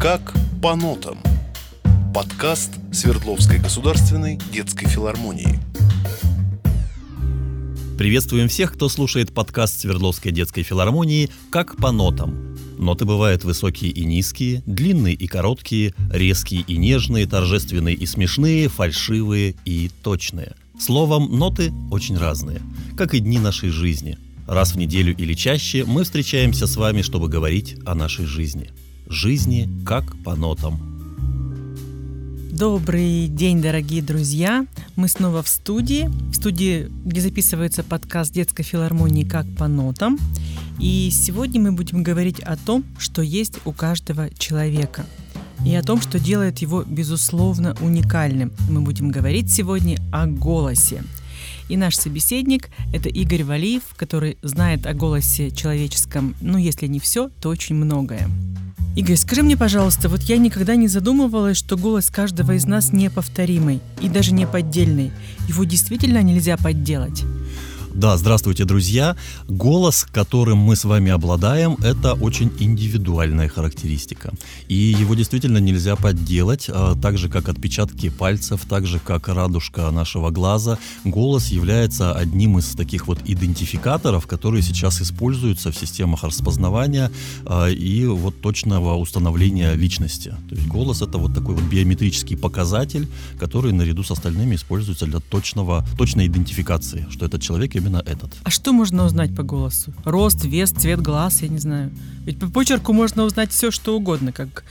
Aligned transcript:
Как 0.00 0.32
по 0.62 0.76
нотам. 0.76 1.18
Подкаст 2.14 2.70
Свердловской 2.92 3.58
государственной 3.58 4.38
детской 4.52 4.86
филармонии. 4.86 5.58
Приветствуем 7.98 8.46
всех, 8.48 8.74
кто 8.74 8.88
слушает 8.88 9.34
подкаст 9.34 9.80
Свердловской 9.80 10.30
детской 10.30 10.62
филармонии 10.62 11.30
«Как 11.50 11.76
по 11.78 11.90
нотам». 11.90 12.56
Ноты 12.78 13.06
бывают 13.06 13.42
высокие 13.42 13.90
и 13.90 14.04
низкие, 14.04 14.62
длинные 14.66 15.14
и 15.14 15.26
короткие, 15.26 15.94
резкие 16.12 16.60
и 16.60 16.76
нежные, 16.76 17.26
торжественные 17.26 17.96
и 17.96 18.06
смешные, 18.06 18.68
фальшивые 18.68 19.56
и 19.64 19.90
точные. 20.04 20.54
Словом, 20.78 21.36
ноты 21.36 21.72
очень 21.90 22.16
разные, 22.16 22.62
как 22.96 23.14
и 23.14 23.18
дни 23.18 23.40
нашей 23.40 23.70
жизни. 23.70 24.16
Раз 24.46 24.74
в 24.74 24.78
неделю 24.78 25.12
или 25.16 25.34
чаще 25.34 25.84
мы 25.84 26.04
встречаемся 26.04 26.68
с 26.68 26.76
вами, 26.76 27.02
чтобы 27.02 27.28
говорить 27.28 27.74
о 27.84 27.96
нашей 27.96 28.26
жизни. 28.26 28.70
Жизни 29.10 29.70
как 29.86 30.04
по 30.22 30.36
нотам. 30.36 30.78
Добрый 32.52 33.26
день, 33.28 33.62
дорогие 33.62 34.02
друзья! 34.02 34.66
Мы 34.96 35.08
снова 35.08 35.42
в 35.42 35.48
студии, 35.48 36.10
в 36.30 36.34
студии, 36.34 36.90
где 37.06 37.22
записывается 37.22 37.82
подкаст 37.82 38.34
детской 38.34 38.64
филармонии 38.64 39.24
«Как 39.24 39.46
по 39.56 39.66
нотам». 39.66 40.18
И 40.78 41.08
сегодня 41.10 41.58
мы 41.58 41.72
будем 41.72 42.02
говорить 42.02 42.40
о 42.40 42.56
том, 42.56 42.84
что 42.98 43.22
есть 43.22 43.54
у 43.64 43.72
каждого 43.72 44.28
человека 44.34 45.06
и 45.64 45.74
о 45.74 45.82
том, 45.82 46.02
что 46.02 46.20
делает 46.20 46.58
его, 46.58 46.84
безусловно, 46.84 47.74
уникальным. 47.80 48.52
Мы 48.68 48.82
будем 48.82 49.08
говорить 49.08 49.50
сегодня 49.50 49.96
о 50.12 50.26
голосе. 50.26 51.02
И 51.68 51.76
наш 51.76 51.96
собеседник– 51.96 52.70
это 52.92 53.08
Игорь 53.08 53.44
Валиев, 53.44 53.82
который 53.96 54.38
знает 54.42 54.86
о 54.86 54.94
голосе 54.94 55.50
человеческом, 55.50 56.34
ну, 56.40 56.58
если 56.58 56.86
не 56.86 56.98
все, 56.98 57.30
то 57.40 57.50
очень 57.50 57.74
многое. 57.74 58.28
Игорь, 58.96 59.16
скажи 59.16 59.42
мне, 59.42 59.56
пожалуйста, 59.56 60.08
вот 60.08 60.22
я 60.22 60.38
никогда 60.38 60.74
не 60.74 60.88
задумывалась, 60.88 61.56
что 61.56 61.76
голос 61.76 62.10
каждого 62.10 62.52
из 62.52 62.64
нас 62.64 62.92
неповторимый 62.92 63.80
и 64.00 64.08
даже 64.08 64.34
не 64.34 64.46
поддельный. 64.46 65.12
Его 65.46 65.64
действительно 65.64 66.22
нельзя 66.22 66.56
подделать. 66.56 67.22
Да, 67.98 68.16
здравствуйте, 68.16 68.64
друзья. 68.64 69.16
Голос, 69.48 70.06
которым 70.12 70.58
мы 70.58 70.76
с 70.76 70.84
вами 70.84 71.10
обладаем, 71.10 71.74
это 71.82 72.12
очень 72.12 72.52
индивидуальная 72.60 73.48
характеристика. 73.48 74.32
И 74.68 74.76
его 74.76 75.16
действительно 75.16 75.58
нельзя 75.58 75.96
подделать, 75.96 76.66
а, 76.68 76.94
так 76.94 77.18
же 77.18 77.28
как 77.28 77.48
отпечатки 77.48 78.08
пальцев, 78.08 78.60
так 78.68 78.86
же 78.86 79.00
как 79.00 79.26
радужка 79.26 79.90
нашего 79.90 80.30
глаза. 80.30 80.78
Голос 81.02 81.48
является 81.48 82.12
одним 82.12 82.58
из 82.58 82.66
таких 82.66 83.08
вот 83.08 83.18
идентификаторов, 83.24 84.28
которые 84.28 84.62
сейчас 84.62 85.02
используются 85.02 85.72
в 85.72 85.76
системах 85.76 86.22
распознавания 86.22 87.10
а, 87.46 87.66
и 87.66 88.06
вот 88.06 88.40
точного 88.40 88.94
установления 88.94 89.74
личности. 89.74 90.36
То 90.48 90.54
есть 90.54 90.68
голос 90.68 91.02
это 91.02 91.18
вот 91.18 91.34
такой 91.34 91.56
вот 91.56 91.64
биометрический 91.64 92.36
показатель, 92.36 93.08
который 93.40 93.72
наряду 93.72 94.04
с 94.04 94.12
остальными 94.12 94.54
используется 94.54 95.06
для 95.06 95.18
точного, 95.18 95.84
точной 95.98 96.28
идентификации, 96.28 97.04
что 97.10 97.26
этот 97.26 97.42
человек 97.42 97.74
именно 97.74 97.87
именно 97.88 98.02
этот. 98.06 98.30
А 98.44 98.50
что 98.50 98.72
можно 98.72 99.04
узнать 99.04 99.34
по 99.34 99.42
голосу? 99.42 99.92
Рост, 100.04 100.44
вес, 100.44 100.70
цвет 100.70 101.00
глаз, 101.00 101.42
я 101.42 101.48
не 101.48 101.58
знаю. 101.58 101.90
Ведь 102.24 102.38
по 102.38 102.48
почерку 102.48 102.92
можно 102.92 103.24
узнать 103.24 103.50
все, 103.50 103.70
что 103.70 103.96
угодно, 103.96 104.32
как 104.32 104.64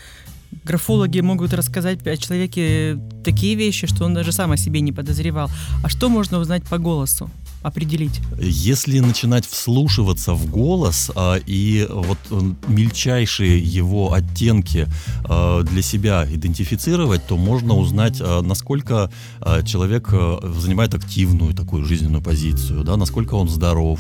графологи 0.64 1.20
могут 1.22 1.54
рассказать 1.54 2.06
о 2.06 2.18
человеке 2.18 3.00
такие 3.24 3.56
вещи, 3.56 3.88
что 3.88 4.06
он 4.06 4.14
даже 4.14 4.32
сам 4.32 4.52
о 4.52 4.58
себе 4.58 4.82
не 4.82 4.92
подозревал. 4.92 5.50
А 5.84 5.90
что 5.90 6.10
можно 6.10 6.40
узнать 6.40 6.64
по 6.64 6.78
голосу? 6.78 7.30
определить? 7.68 8.22
Если 8.40 9.00
начинать 9.00 9.46
вслушиваться 9.46 10.34
в 10.34 10.50
голос 10.50 11.12
а, 11.16 11.36
и 11.46 11.88
вот 11.90 12.18
э, 12.32 12.40
мельчайшие 12.68 13.60
его 13.60 14.14
оттенки 14.14 14.88
а, 15.26 15.64
для 15.64 15.82
себя 15.82 16.26
идентифицировать, 16.30 17.26
то 17.28 17.38
можно 17.38 17.76
узнать, 17.76 18.18
а, 18.22 18.42
насколько 18.42 19.12
а, 19.40 19.64
человек 19.64 20.10
а, 20.12 20.40
занимает 20.60 20.94
активную 20.94 21.54
такую 21.54 21.84
жизненную 21.86 22.22
позицию, 22.22 22.84
да, 22.84 22.98
насколько 22.98 23.36
он 23.36 23.50
здоров, 23.50 24.00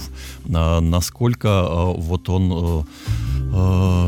а, 0.54 0.80
насколько 0.80 1.50
а, 1.50 1.94
вот 1.94 2.30
он 2.30 2.52
а, 2.52 2.86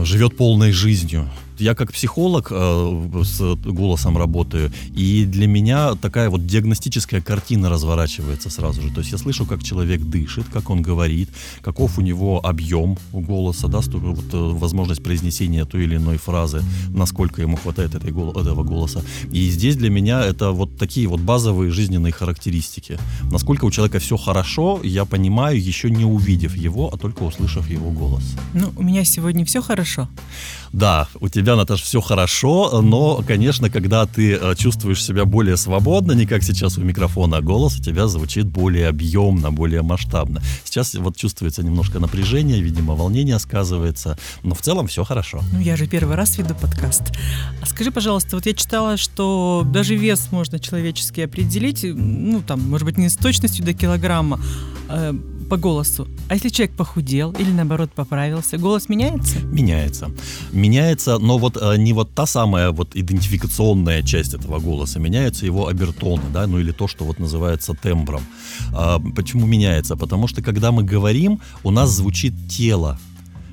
а, 0.02 0.06
живет 0.06 0.38
полной 0.38 0.72
жизнью 0.72 1.30
я 1.60 1.76
как 1.76 1.92
психолог 1.92 2.48
э, 2.52 3.22
с 3.24 3.56
голосом 3.66 4.18
работаю, 4.18 4.72
и 4.96 5.26
для 5.26 5.48
меня 5.48 5.96
такая 5.96 6.30
вот 6.30 6.46
диагностическая 6.46 7.22
картина 7.22 7.70
разворачивается 7.70 8.50
сразу 8.50 8.82
же. 8.82 8.90
То 8.94 9.02
есть 9.02 9.12
я 9.12 9.18
слышу, 9.18 9.46
как 9.46 9.64
человек 9.64 10.02
дышит, 10.02 10.46
как 10.52 10.70
он 10.70 10.82
говорит, 10.82 11.30
каков 11.62 11.98
у 11.98 12.02
него 12.02 12.46
объем 12.46 12.98
голоса, 13.12 13.68
да, 13.68 13.80
вот, 13.80 14.34
э, 14.34 14.38
возможность 14.38 15.04
произнесения 15.04 15.66
той 15.66 15.84
или 15.84 15.96
иной 15.96 16.18
фразы, 16.18 16.64
насколько 16.90 17.42
ему 17.42 17.58
хватает 17.58 17.96
этой, 17.96 18.10
этого 18.10 18.64
голоса. 18.64 19.04
И 19.32 19.50
здесь 19.50 19.76
для 19.76 19.90
меня 19.90 20.24
это 20.24 20.52
вот 20.52 20.78
такие 20.78 21.08
вот 21.08 21.20
базовые 21.20 21.72
жизненные 21.72 22.14
характеристики. 22.14 22.98
Насколько 23.32 23.66
у 23.66 23.72
человека 23.72 24.00
все 24.00 24.18
хорошо, 24.18 24.80
я 24.84 25.06
понимаю, 25.06 25.62
еще 25.70 25.90
не 25.90 26.06
увидев 26.06 26.56
его, 26.56 26.90
а 26.94 26.98
только 26.98 27.24
услышав 27.24 27.70
его 27.70 27.92
голос. 27.92 28.24
Ну, 28.54 28.72
у 28.76 28.84
меня 28.84 29.06
сегодня 29.06 29.46
все 29.46 29.62
хорошо. 29.62 30.08
Да, 30.72 31.08
у 31.20 31.30
тебя, 31.30 31.56
Наташа, 31.56 31.84
все 31.84 32.02
хорошо, 32.02 32.82
но, 32.82 33.24
конечно, 33.26 33.70
когда 33.70 34.06
ты 34.06 34.34
э, 34.34 34.56
чувствуешь 34.56 35.04
себя 35.04 35.26
более 35.26 35.58
свободно, 35.58 36.12
не 36.12 36.26
как 36.26 36.44
сейчас 36.44 36.78
у 36.78 36.82
микрофона, 36.82 37.38
а 37.38 37.42
голос 37.42 37.80
у 37.80 37.82
тебя 37.82 38.08
звучит 38.08 38.46
более 38.46 38.88
объемно, 38.88 39.52
более 39.52 39.82
масштабно. 39.82 40.42
Сейчас 40.64 40.94
вот 40.96 41.18
чувствуется 41.18 41.64
немножко 41.64 42.00
напряжение, 42.00 42.62
видимо, 42.62 42.96
волнение 42.96 43.40
сказывается, 43.40 44.18
но 44.44 44.54
в 44.54 44.62
целом 44.62 44.88
все 44.88 45.04
хорошо. 45.04 45.42
Ну, 45.52 45.60
я 45.60 45.76
же 45.76 45.88
первый 45.88 46.16
раз 46.16 46.38
веду 46.38 46.54
подкаст. 46.54 47.04
А 47.62 47.66
скажи, 47.66 47.92
пожалуйста, 47.92 48.36
вот 48.36 48.46
я 48.46 48.54
читала, 48.54 48.98
что 48.98 49.64
даже 49.66 49.96
вес 49.96 50.28
можно 50.32 50.60
человеческий 50.60 51.24
определить, 51.24 51.84
ну, 51.84 52.42
там, 52.42 52.62
может 52.70 52.86
быть, 52.86 52.98
не 52.98 53.10
с 53.10 53.16
точностью 53.16 53.66
до 53.66 53.74
килограмма, 53.74 54.40
э, 54.90 55.14
по 55.50 55.58
голосу. 55.58 56.08
А 56.30 56.36
если 56.36 56.50
человек 56.50 56.76
похудел 56.76 57.32
или 57.32 57.50
наоборот 57.50 57.92
поправился, 57.92 58.58
голос 58.58 58.88
меняется? 58.90 59.40
Меняется. 59.40 60.12
Меняется, 60.52 61.18
но 61.18 61.38
вот 61.38 61.58
э, 61.62 61.78
не 61.78 61.94
вот 61.94 62.14
та 62.14 62.26
самая 62.26 62.72
вот 62.72 62.96
идентификационная 62.96 64.04
часть 64.04 64.34
этого 64.36 64.60
голоса, 64.60 65.00
меняются 65.00 65.46
его 65.46 65.68
обертоны, 65.68 66.24
да, 66.32 66.48
ну 66.48 66.60
или 66.60 66.72
то, 66.72 66.88
что 66.88 67.04
вот 67.06 67.20
называется 67.20 67.74
тембром. 67.74 68.22
А, 68.74 69.00
почему 69.16 69.48
меняется? 69.48 69.96
Потому 69.96 70.28
что 70.28 70.42
когда 70.42 70.72
мы 70.72 70.84
говорим, 70.84 71.40
у 71.64 71.72
нас 71.72 71.90
звучит 71.90 72.34
тело, 72.48 73.00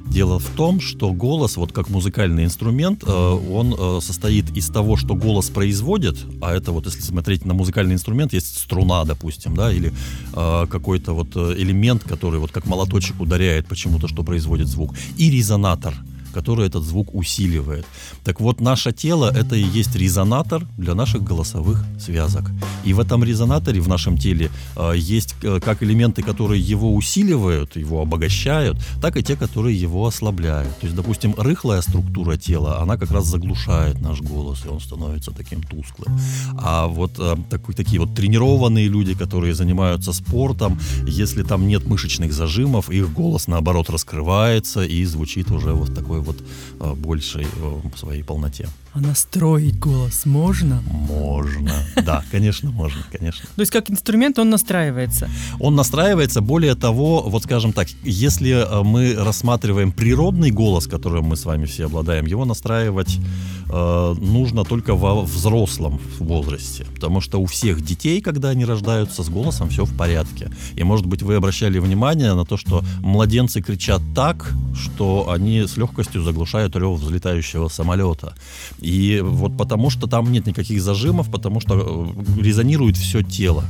Дело 0.06 0.38
в 0.38 0.48
том, 0.56 0.80
что 0.80 1.12
голос, 1.12 1.56
вот 1.56 1.72
как 1.72 1.90
музыкальный 1.90 2.44
инструмент, 2.44 3.04
э, 3.06 3.10
он 3.10 3.74
э, 3.78 4.00
состоит 4.00 4.56
из 4.56 4.68
того, 4.68 4.96
что 4.96 5.14
голос 5.14 5.50
производит, 5.50 6.16
а 6.40 6.54
это 6.54 6.72
вот 6.72 6.86
если 6.86 7.00
смотреть 7.00 7.44
на 7.44 7.54
музыкальный 7.54 7.94
инструмент, 7.94 8.32
есть 8.32 8.58
струна, 8.58 9.04
допустим, 9.04 9.54
да, 9.54 9.72
или 9.72 9.92
э, 10.32 10.66
какой-то 10.70 11.12
вот 11.12 11.36
элемент, 11.36 12.04
который 12.04 12.40
вот 12.40 12.50
как 12.50 12.66
молоточек 12.66 13.20
ударяет 13.20 13.66
почему-то, 13.66 14.08
что 14.08 14.22
производит 14.22 14.68
звук, 14.68 14.94
и 15.16 15.30
резонатор– 15.30 15.94
который 16.36 16.66
этот 16.66 16.84
звук 16.84 17.14
усиливает. 17.14 17.86
Так 18.24 18.40
вот, 18.40 18.60
наше 18.60 18.92
тело— 18.92 19.32
это 19.34 19.56
и 19.56 19.78
есть 19.78 19.96
резонатор 19.96 20.62
для 20.78 20.94
наших 20.94 21.22
голосовых 21.22 21.84
связок. 21.98 22.44
И 22.86 22.92
в 22.92 23.00
этом 23.00 23.24
резонаторе, 23.24 23.80
в 23.80 23.88
нашем 23.88 24.18
теле, 24.18 24.50
э, 24.76 24.92
есть 24.96 25.34
э, 25.42 25.60
как 25.60 25.82
элементы, 25.82 26.22
которые 26.22 26.60
его 26.72 26.94
усиливают, 26.94 27.76
его 27.76 28.02
обогащают, 28.02 28.76
так 29.00 29.16
и 29.16 29.22
те, 29.22 29.36
которые 29.36 29.82
его 29.82 30.06
ослабляют. 30.06 30.78
То 30.80 30.86
есть, 30.86 30.96
допустим, 30.96 31.34
рыхлая 31.38 31.80
структура 31.80 32.36
тела, 32.36 32.82
она 32.82 32.96
как 32.96 33.10
раз 33.10 33.26
заглушает 33.26 34.00
наш 34.00 34.20
голос, 34.20 34.66
и 34.66 34.68
он 34.68 34.80
становится 34.80 35.30
таким 35.30 35.62
тусклым. 35.62 36.18
А 36.58 36.86
вот 36.86 37.12
э, 37.18 37.36
такой, 37.48 37.74
такие 37.74 37.98
вот 37.98 38.14
тренированные 38.14 38.88
люди, 38.88 39.14
которые 39.14 39.54
занимаются 39.54 40.12
спортом, 40.12 40.78
если 41.06 41.42
там 41.42 41.66
нет 41.66 41.86
мышечных 41.86 42.32
зажимов, 42.32 42.90
их 42.90 43.12
голос, 43.12 43.48
наоборот, 43.48 43.90
раскрывается 43.90 44.84
и 44.84 45.06
звучит 45.06 45.50
уже 45.50 45.72
вот 45.72 45.94
такой 45.94 46.25
вот 46.26 46.36
э, 46.80 46.94
большей 46.94 47.44
э, 47.44 47.80
своей 47.96 48.22
полноте. 48.22 48.68
А 48.92 49.00
настроить 49.00 49.78
голос 49.78 50.26
можно? 50.26 50.82
Можно. 50.82 51.72
Да, 52.02 52.24
конечно, 52.30 52.70
можно, 52.70 53.00
конечно. 53.12 53.46
То 53.54 53.60
есть 53.60 53.72
как 53.72 53.90
инструмент 53.90 54.38
он 54.38 54.50
настраивается? 54.50 55.28
Он 55.60 55.74
настраивается. 55.74 56.40
Более 56.40 56.74
того, 56.74 57.22
вот 57.22 57.42
скажем 57.44 57.72
так, 57.72 57.88
если 58.02 58.50
э, 58.50 58.82
мы 58.82 59.14
рассматриваем 59.14 59.92
природный 59.92 60.50
голос, 60.50 60.86
которым 60.86 61.26
мы 61.26 61.36
с 61.36 61.44
вами 61.44 61.66
все 61.66 61.86
обладаем, 61.86 62.26
его 62.26 62.44
настраивать 62.44 63.18
э, 63.68 64.14
нужно 64.20 64.64
только 64.64 64.94
во 64.94 65.22
взрослом 65.22 66.00
возрасте. 66.18 66.86
Потому 66.94 67.20
что 67.20 67.40
у 67.40 67.46
всех 67.46 67.80
детей, 67.80 68.20
когда 68.20 68.50
они 68.50 68.64
рождаются, 68.64 69.22
с 69.22 69.28
голосом 69.28 69.68
все 69.68 69.84
в 69.84 69.96
порядке. 69.96 70.50
И, 70.74 70.84
может 70.84 71.06
быть, 71.06 71.22
вы 71.22 71.34
обращали 71.34 71.78
внимание 71.78 72.34
на 72.34 72.44
то, 72.44 72.56
что 72.56 72.82
младенцы 73.00 73.62
кричат 73.62 74.02
так, 74.14 74.52
что 74.74 75.30
они 75.30 75.66
с 75.66 75.76
легкостью 75.76 76.22
заглушают 76.22 76.76
рев 76.76 76.98
взлетающего 76.98 77.68
самолета. 77.68 78.34
И 78.80 79.20
вот 79.22 79.56
потому 79.56 79.90
что 79.90 80.06
там 80.06 80.32
нет 80.32 80.46
никаких 80.46 80.82
зажимов, 80.82 81.30
потому 81.30 81.60
что 81.60 82.14
э, 82.16 82.42
резонирует 82.42 82.96
все 82.96 83.22
тело. 83.22 83.64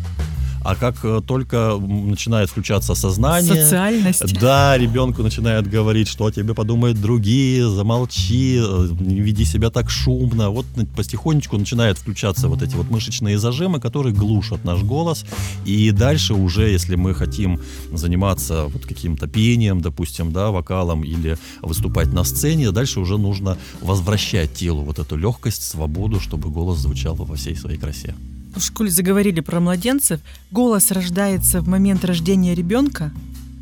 А 0.66 0.74
как 0.74 0.96
э, 1.04 1.20
только 1.24 1.78
начинает 1.78 2.50
включаться 2.50 2.96
сознание... 2.96 3.54
Социальность. 3.54 4.40
Да, 4.40 4.76
ребенку 4.76 5.22
начинает 5.22 5.70
говорить, 5.70 6.08
что 6.08 6.26
о 6.26 6.32
тебе 6.32 6.54
подумают 6.54 7.00
другие, 7.00 7.70
замолчи, 7.70 8.58
э, 8.60 8.88
не 8.98 9.20
веди 9.20 9.44
себя 9.44 9.70
так 9.70 9.90
шумно. 9.90 10.50
Вот 10.50 10.66
потихонечку 10.96 11.56
начинают 11.56 11.98
включаться 11.98 12.48
вот 12.48 12.62
эти 12.62 12.74
вот 12.74 12.90
мышечные 12.90 13.38
зажимы, 13.38 13.78
которые 13.78 14.12
глушат 14.12 14.64
наш 14.64 14.82
голос. 14.82 15.24
И 15.64 15.92
дальше 15.92 16.34
уже, 16.34 16.68
если 16.68 16.96
мы 16.96 17.14
хотим 17.14 17.60
заниматься 17.92 18.64
вот 18.64 18.86
каким-то 18.86 19.28
пением, 19.28 19.80
допустим, 19.80 20.32
да, 20.32 20.50
вокалом 20.50 21.04
или 21.04 21.38
выступать 21.62 22.12
на 22.12 22.24
сцене, 22.24 22.72
дальше 22.72 22.98
уже 22.98 23.18
нужно 23.18 23.56
возвращать 23.82 24.54
телу 24.54 24.82
вот 24.82 24.98
эту 24.98 25.16
легкость, 25.16 25.62
свободу, 25.62 26.18
чтобы 26.18 26.50
голос 26.50 26.78
звучал 26.78 27.14
во 27.14 27.36
всей 27.36 27.54
своей 27.54 27.78
красе. 27.78 28.16
В 28.56 28.62
школе 28.62 28.90
заговорили 28.90 29.40
про 29.40 29.60
младенцев. 29.60 30.20
Голос 30.50 30.90
рождается 30.90 31.60
в 31.60 31.68
момент 31.68 32.04
рождения 32.04 32.54
ребенка. 32.54 33.12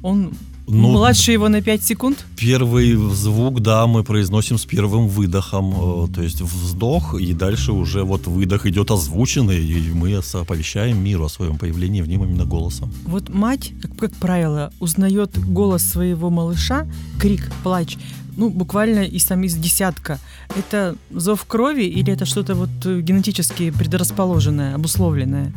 Он 0.03 0.33
ну, 0.67 0.93
Младше 0.93 1.33
его 1.33 1.49
на 1.49 1.61
5 1.61 1.83
секунд? 1.83 2.25
Первый 2.37 2.95
звук, 3.15 3.61
да, 3.61 3.87
мы 3.87 4.03
произносим 4.03 4.57
с 4.57 4.65
первым 4.65 5.09
выдохом. 5.09 5.75
Э, 6.05 6.09
то 6.15 6.23
есть 6.23 6.41
вздох, 6.41 7.15
и 7.21 7.35
дальше 7.35 7.73
уже 7.73 8.03
вот 8.03 8.27
выдох 8.27 8.65
идет 8.65 8.91
озвученный, 8.91 9.63
и 9.63 9.91
мы 9.93 10.15
оповещаем 10.17 11.03
миру 11.05 11.25
о 11.25 11.29
своем 11.29 11.59
появлении 11.59 12.01
в 12.01 12.09
нем 12.09 12.25
именно 12.25 12.47
голосом. 12.47 12.91
Вот 13.05 13.29
мать, 13.29 13.73
как, 13.83 13.97
как 13.97 14.13
правило, 14.15 14.73
узнает 14.81 15.39
голос 15.45 15.83
своего 15.83 16.31
малыша, 16.31 16.87
крик, 17.19 17.53
плач, 17.63 17.99
ну, 18.37 18.51
буквально 18.51 19.05
из, 19.05 19.25
там, 19.25 19.43
из 19.45 19.55
десятка. 19.55 20.19
Это 20.57 20.97
зов 21.11 21.45
крови 21.45 21.85
или 21.85 22.13
это 22.13 22.25
что-то 22.25 22.55
вот 22.55 22.71
э, 22.85 23.01
генетически 23.01 23.71
предрасположенное, 23.71 24.75
обусловленное? 24.75 25.53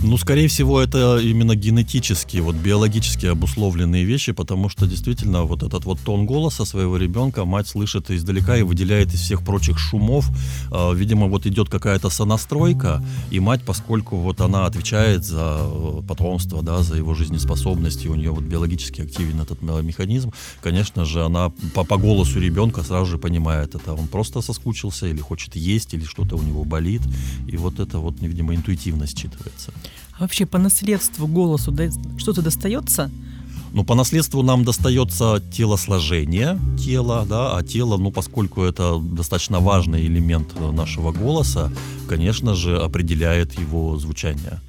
Ну, 0.00 0.16
скорее 0.16 0.46
всего, 0.46 0.80
это 0.80 1.18
именно 1.18 1.56
генетические, 1.56 2.42
вот 2.42 2.54
биологически 2.54 3.26
обусловленные 3.26 4.04
вещи, 4.04 4.30
потому 4.30 4.68
что 4.68 4.86
действительно 4.86 5.42
вот 5.42 5.64
этот 5.64 5.86
вот 5.86 5.98
тон 5.98 6.24
голоса 6.24 6.64
своего 6.64 6.96
ребенка 6.96 7.44
мать 7.44 7.66
слышит 7.66 8.08
издалека 8.08 8.56
и 8.56 8.62
выделяет 8.62 9.12
из 9.12 9.20
всех 9.20 9.44
прочих 9.44 9.80
шумов. 9.80 10.30
А, 10.70 10.92
видимо, 10.92 11.26
вот 11.26 11.46
идет 11.46 11.68
какая-то 11.68 12.10
сонастройка, 12.10 13.04
и 13.32 13.40
мать, 13.40 13.62
поскольку 13.66 14.18
вот 14.18 14.40
она 14.40 14.66
отвечает 14.66 15.24
за 15.24 15.58
э, 15.62 16.02
потомство, 16.06 16.62
да, 16.62 16.82
за 16.82 16.94
его 16.94 17.14
жизнеспособность, 17.14 18.04
и 18.04 18.08
у 18.08 18.14
нее 18.14 18.30
вот 18.30 18.44
биологически 18.44 19.00
активен 19.00 19.40
этот 19.40 19.62
механизм, 19.62 20.32
конечно 20.62 21.04
же, 21.04 21.24
она 21.24 21.50
по, 21.74 21.82
по 21.82 21.96
голосу 21.96 22.38
ребенка 22.38 22.84
сразу 22.84 23.06
же 23.06 23.18
понимает, 23.18 23.74
это 23.74 23.94
он 23.94 24.06
просто 24.06 24.42
соскучился 24.42 25.08
или 25.08 25.18
хочет 25.18 25.56
есть, 25.56 25.92
или 25.92 26.04
что-то 26.04 26.36
у 26.36 26.42
него 26.42 26.64
болит, 26.64 27.02
и 27.48 27.56
вот 27.56 27.80
это 27.80 27.98
вот, 27.98 28.20
видимо, 28.20 28.54
интуитивно 28.54 29.02
считывается. 29.02 29.72
А 30.18 30.22
вообще 30.22 30.46
по 30.46 30.58
наследству 30.58 31.26
голосу 31.28 31.74
что-то 32.18 32.42
достается? 32.42 33.10
Ну, 33.72 33.84
по 33.84 33.94
наследству 33.94 34.42
нам 34.42 34.64
достается 34.64 35.42
телосложение 35.52 36.58
тела, 36.78 37.24
да, 37.28 37.56
а 37.56 37.62
тело, 37.62 37.98
ну, 37.98 38.10
поскольку 38.10 38.62
это 38.62 38.98
достаточно 38.98 39.60
важный 39.60 40.06
элемент 40.06 40.58
нашего 40.72 41.12
голоса, 41.12 41.70
конечно 42.08 42.54
же, 42.54 42.78
определяет 42.78 43.58
его 43.60 43.96
звучание. 43.98 44.60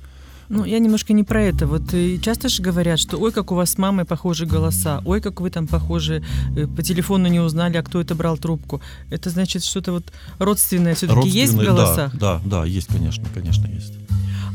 Ну, 0.49 0.65
я 0.65 0.79
немножко 0.79 1.13
не 1.13 1.23
про 1.23 1.43
это. 1.43 1.67
Вот 1.67 1.93
э, 1.93 2.17
часто 2.17 2.49
же 2.49 2.63
говорят, 2.63 2.99
что 2.99 3.17
ой, 3.17 3.31
как 3.31 3.51
у 3.51 3.55
вас 3.55 3.71
с 3.71 3.77
мамой 3.77 4.05
похожи 4.05 4.47
голоса, 4.47 5.01
ой, 5.05 5.21
как 5.21 5.41
вы 5.41 5.51
там 5.51 5.67
похожи, 5.67 6.23
э, 6.57 6.65
по 6.65 6.81
телефону 6.81 7.27
не 7.27 7.39
узнали, 7.39 7.77
а 7.77 7.83
кто 7.83 8.01
это 8.01 8.15
брал 8.15 8.35
трубку. 8.35 8.81
Это 9.11 9.29
значит, 9.29 9.63
что-то 9.63 9.91
вот 9.91 10.11
родственное 10.39 10.95
все-таки 10.95 11.29
есть 11.29 11.53
в 11.53 11.63
голосах? 11.63 12.13
Да, 12.15 12.41
да, 12.43 12.61
да, 12.61 12.65
есть, 12.65 12.87
конечно, 12.87 13.25
конечно, 13.31 13.67
есть. 13.67 13.98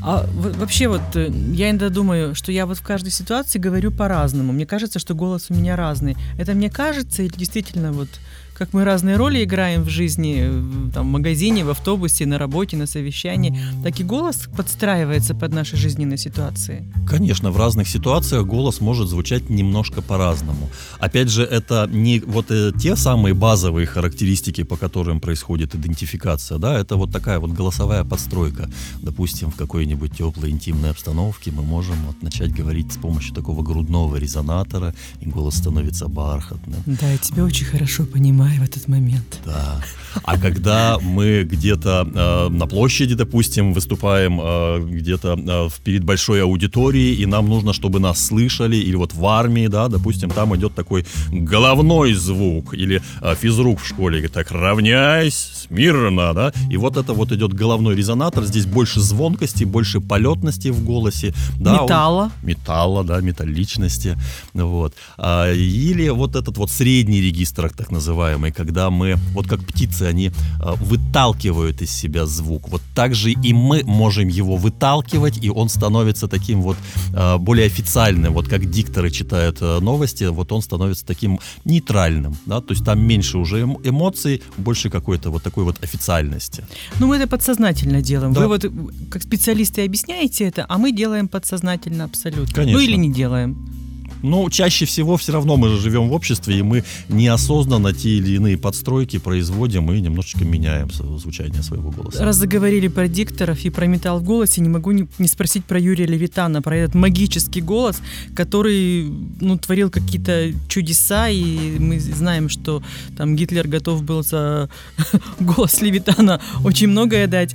А 0.06 0.26
вообще 0.34 0.88
вот 0.88 1.00
э, 1.16 1.30
я 1.52 1.70
иногда 1.70 1.88
думаю, 1.88 2.34
что 2.34 2.52
я 2.52 2.66
вот 2.66 2.76
в 2.76 2.82
каждой 2.82 3.10
ситуации 3.10 3.58
говорю 3.58 3.90
по-разному. 3.90 4.52
Мне 4.52 4.66
кажется, 4.66 4.98
что 4.98 5.14
голос 5.14 5.46
у 5.48 5.54
меня 5.54 5.76
разный. 5.76 6.14
Это 6.38 6.52
мне 6.52 6.68
кажется 6.70 7.22
или 7.22 7.34
действительно 7.34 7.90
вот 7.90 8.08
как 8.54 8.72
мы 8.72 8.84
разные 8.84 9.16
роли 9.16 9.42
играем 9.42 9.82
в 9.82 9.88
жизни, 9.88 10.48
там, 10.94 11.08
в 11.08 11.10
магазине, 11.10 11.64
в 11.64 11.70
автобусе, 11.70 12.24
на 12.24 12.38
работе, 12.38 12.76
на 12.76 12.86
совещании, 12.86 13.58
так 13.82 13.98
и 14.00 14.04
голос 14.04 14.48
подстраивается 14.56 15.34
под 15.34 15.52
наши 15.52 15.76
жизненные 15.76 16.18
ситуации. 16.18 16.84
Конечно, 17.06 17.50
в 17.50 17.56
разных 17.56 17.88
ситуациях 17.88 18.46
голос 18.46 18.80
может 18.80 19.08
звучать 19.08 19.50
немножко 19.50 20.02
по-разному. 20.02 20.70
Опять 21.00 21.30
же, 21.30 21.42
это 21.42 21.88
не 21.92 22.20
вот 22.20 22.50
э, 22.50 22.72
те 22.80 22.96
самые 22.96 23.34
базовые 23.34 23.86
характеристики, 23.86 24.62
по 24.62 24.76
которым 24.76 25.20
происходит 25.20 25.74
идентификация, 25.74 26.58
да, 26.58 26.78
это 26.78 26.96
вот 26.96 27.12
такая 27.12 27.40
вот 27.40 27.50
голосовая 27.50 28.04
подстройка. 28.04 28.70
Допустим, 29.02 29.50
в 29.50 29.56
какой-нибудь 29.56 30.16
теплой 30.16 30.50
интимной 30.50 30.90
обстановке 30.90 31.50
мы 31.50 31.62
можем 31.62 31.96
вот 32.06 32.22
начать 32.22 32.54
говорить 32.54 32.92
с 32.92 32.96
помощью 32.96 33.34
такого 33.34 33.62
грудного 33.62 34.16
резонатора, 34.16 34.94
и 35.20 35.26
голос 35.26 35.56
становится 35.56 36.06
бархатным. 36.06 36.82
Да, 36.86 37.10
я 37.10 37.18
тебя 37.18 37.44
очень 37.44 37.66
хорошо 37.66 38.04
понимаю 38.04 38.43
понимаю 38.44 38.60
в 38.60 38.64
этот 38.64 38.88
момент. 38.88 39.40
Да. 39.44 39.80
А 40.22 40.38
когда 40.38 40.98
мы 41.00 41.42
где-то 41.44 42.06
э, 42.14 42.48
на 42.48 42.66
площади, 42.66 43.14
допустим, 43.14 43.72
выступаем 43.72 44.40
э, 44.40 44.80
где-то 44.80 45.36
э, 45.36 45.68
перед 45.82 46.04
большой 46.04 46.42
аудиторией, 46.42 47.16
и 47.16 47.26
нам 47.26 47.48
нужно, 47.48 47.72
чтобы 47.72 48.00
нас 48.00 48.26
слышали, 48.26 48.76
или 48.76 48.96
вот 48.96 49.12
в 49.14 49.26
армии, 49.26 49.66
да, 49.66 49.88
допустим, 49.88 50.30
там 50.30 50.54
идет 50.56 50.74
такой 50.74 51.04
головной 51.32 52.14
звук, 52.14 52.74
или 52.74 53.02
э, 53.20 53.34
физрук 53.34 53.80
в 53.80 53.86
школе, 53.86 54.18
говорит, 54.18 54.32
так, 54.32 54.52
равняйсь, 54.52 55.66
смирно, 55.68 56.32
да, 56.34 56.52
и 56.70 56.76
вот 56.76 56.96
это 56.96 57.12
вот 57.12 57.32
идет 57.32 57.52
головной 57.52 57.96
резонатор, 57.96 58.44
здесь 58.44 58.66
больше 58.66 59.00
звонкости, 59.00 59.64
больше 59.64 60.00
полетности 60.00 60.68
в 60.68 60.84
голосе. 60.84 61.34
Да, 61.58 61.82
металла. 61.82 62.22
Он, 62.24 62.48
металла, 62.48 63.04
да, 63.04 63.20
металличности, 63.20 64.16
вот. 64.52 64.94
А, 65.18 65.52
или 65.52 66.08
вот 66.10 66.36
этот 66.36 66.56
вот 66.56 66.70
средний 66.70 67.20
регистр, 67.20 67.70
так 67.70 67.90
называемый, 67.90 68.33
когда 68.52 68.90
мы, 68.90 69.16
вот 69.32 69.46
как 69.46 69.64
птицы 69.64 70.02
они 70.02 70.28
э, 70.28 70.32
выталкивают 70.80 71.82
из 71.82 71.90
себя 71.90 72.26
звук. 72.26 72.68
Вот 72.68 72.82
так 72.94 73.14
же 73.14 73.32
и 73.32 73.52
мы 73.52 73.82
можем 73.84 74.28
его 74.28 74.56
выталкивать, 74.56 75.38
и 75.42 75.50
он 75.50 75.68
становится 75.68 76.28
таким 76.28 76.62
вот 76.62 76.76
э, 77.12 77.38
более 77.38 77.66
официальным. 77.66 78.32
Вот 78.34 78.48
как 78.48 78.70
дикторы 78.70 79.10
читают 79.10 79.58
э, 79.60 79.80
новости, 79.80 80.24
вот 80.24 80.52
он 80.52 80.62
становится 80.62 81.06
таким 81.06 81.38
нейтральным. 81.64 82.36
Да? 82.46 82.60
То 82.60 82.72
есть 82.72 82.84
там 82.84 83.00
меньше 83.00 83.38
уже 83.38 83.62
эмоций, 83.62 84.42
больше 84.56 84.90
какой-то 84.90 85.30
вот 85.30 85.42
такой 85.42 85.64
вот 85.64 85.82
официальности. 85.82 86.64
Ну, 87.00 87.06
мы 87.06 87.16
это 87.16 87.26
подсознательно 87.26 88.02
делаем. 88.02 88.32
Да. 88.32 88.40
Вы 88.40 88.48
вот 88.48 88.64
как 89.10 89.22
специалисты 89.22 89.84
объясняете 89.84 90.44
это, 90.44 90.66
а 90.68 90.78
мы 90.78 90.92
делаем 90.92 91.28
подсознательно 91.28 92.04
абсолютно. 92.04 92.54
Конечно. 92.54 92.78
Ну 92.78 92.84
или 92.84 92.96
не 92.96 93.12
делаем. 93.12 93.83
Но 94.24 94.48
чаще 94.48 94.86
всего 94.86 95.18
все 95.18 95.32
равно 95.32 95.58
мы 95.58 95.68
же 95.68 95.78
живем 95.78 96.08
в 96.08 96.14
обществе, 96.14 96.58
и 96.58 96.62
мы 96.62 96.82
неосознанно 97.10 97.92
те 97.92 98.08
или 98.08 98.36
иные 98.36 98.56
подстройки 98.56 99.18
производим 99.18 99.92
и 99.92 100.00
немножечко 100.00 100.46
меняем 100.46 100.90
звучание 100.90 101.62
своего 101.62 101.90
голоса. 101.90 102.24
Раз 102.24 102.36
заговорили 102.36 102.88
про 102.88 103.06
дикторов 103.06 103.62
и 103.66 103.68
про 103.68 103.84
металл 103.84 104.20
в 104.20 104.24
голосе, 104.24 104.62
не 104.62 104.70
могу 104.70 104.92
не, 104.92 105.06
не 105.18 105.28
спросить 105.28 105.66
про 105.66 105.78
Юрия 105.78 106.06
Левитана, 106.06 106.62
про 106.62 106.74
этот 106.74 106.94
магический 106.94 107.60
голос, 107.60 108.00
который 108.34 109.12
ну, 109.42 109.58
творил 109.58 109.90
какие-то 109.90 110.52
чудеса, 110.68 111.28
и 111.28 111.78
мы 111.78 112.00
знаем, 112.00 112.48
что 112.48 112.82
там 113.18 113.36
Гитлер 113.36 113.68
готов 113.68 114.04
был 114.04 114.22
за 114.22 114.70
голос 115.38 115.82
Левитана 115.82 116.40
очень 116.64 116.88
многое 116.88 117.26
дать. 117.26 117.54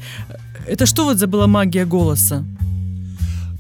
Это 0.68 0.86
что 0.86 1.06
вот 1.06 1.18
за 1.18 1.26
была 1.26 1.48
магия 1.48 1.86
голоса? 1.86 2.46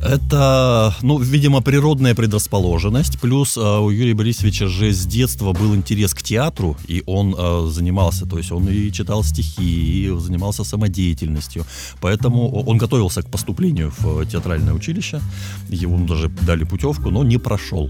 Это, 0.01 0.95
ну, 1.01 1.19
видимо, 1.19 1.61
природная 1.61 2.15
предрасположенность. 2.15 3.19
Плюс 3.19 3.57
э, 3.57 3.61
у 3.61 3.89
Юрия 3.89 4.13
Борисовича 4.13 4.67
же 4.67 4.93
с 4.93 5.05
детства 5.05 5.51
был 5.51 5.75
интерес 5.75 6.13
к 6.13 6.21
театру, 6.21 6.77
и 6.87 7.03
он 7.05 7.35
э, 7.37 7.67
занимался, 7.69 8.25
то 8.25 8.37
есть 8.37 8.51
он 8.51 8.69
и 8.69 8.91
читал 8.91 9.23
стихи, 9.23 10.05
и 10.05 10.17
занимался 10.17 10.63
самодеятельностью. 10.63 11.65
Поэтому 11.99 12.63
он 12.63 12.77
готовился 12.77 13.23
к 13.23 13.29
поступлению 13.29 13.91
в 13.99 14.25
театральное 14.25 14.73
училище. 14.73 15.19
Ему 15.67 16.05
даже 16.07 16.29
дали 16.29 16.63
путевку, 16.63 17.09
но 17.09 17.23
не 17.23 17.37
прошел. 17.37 17.89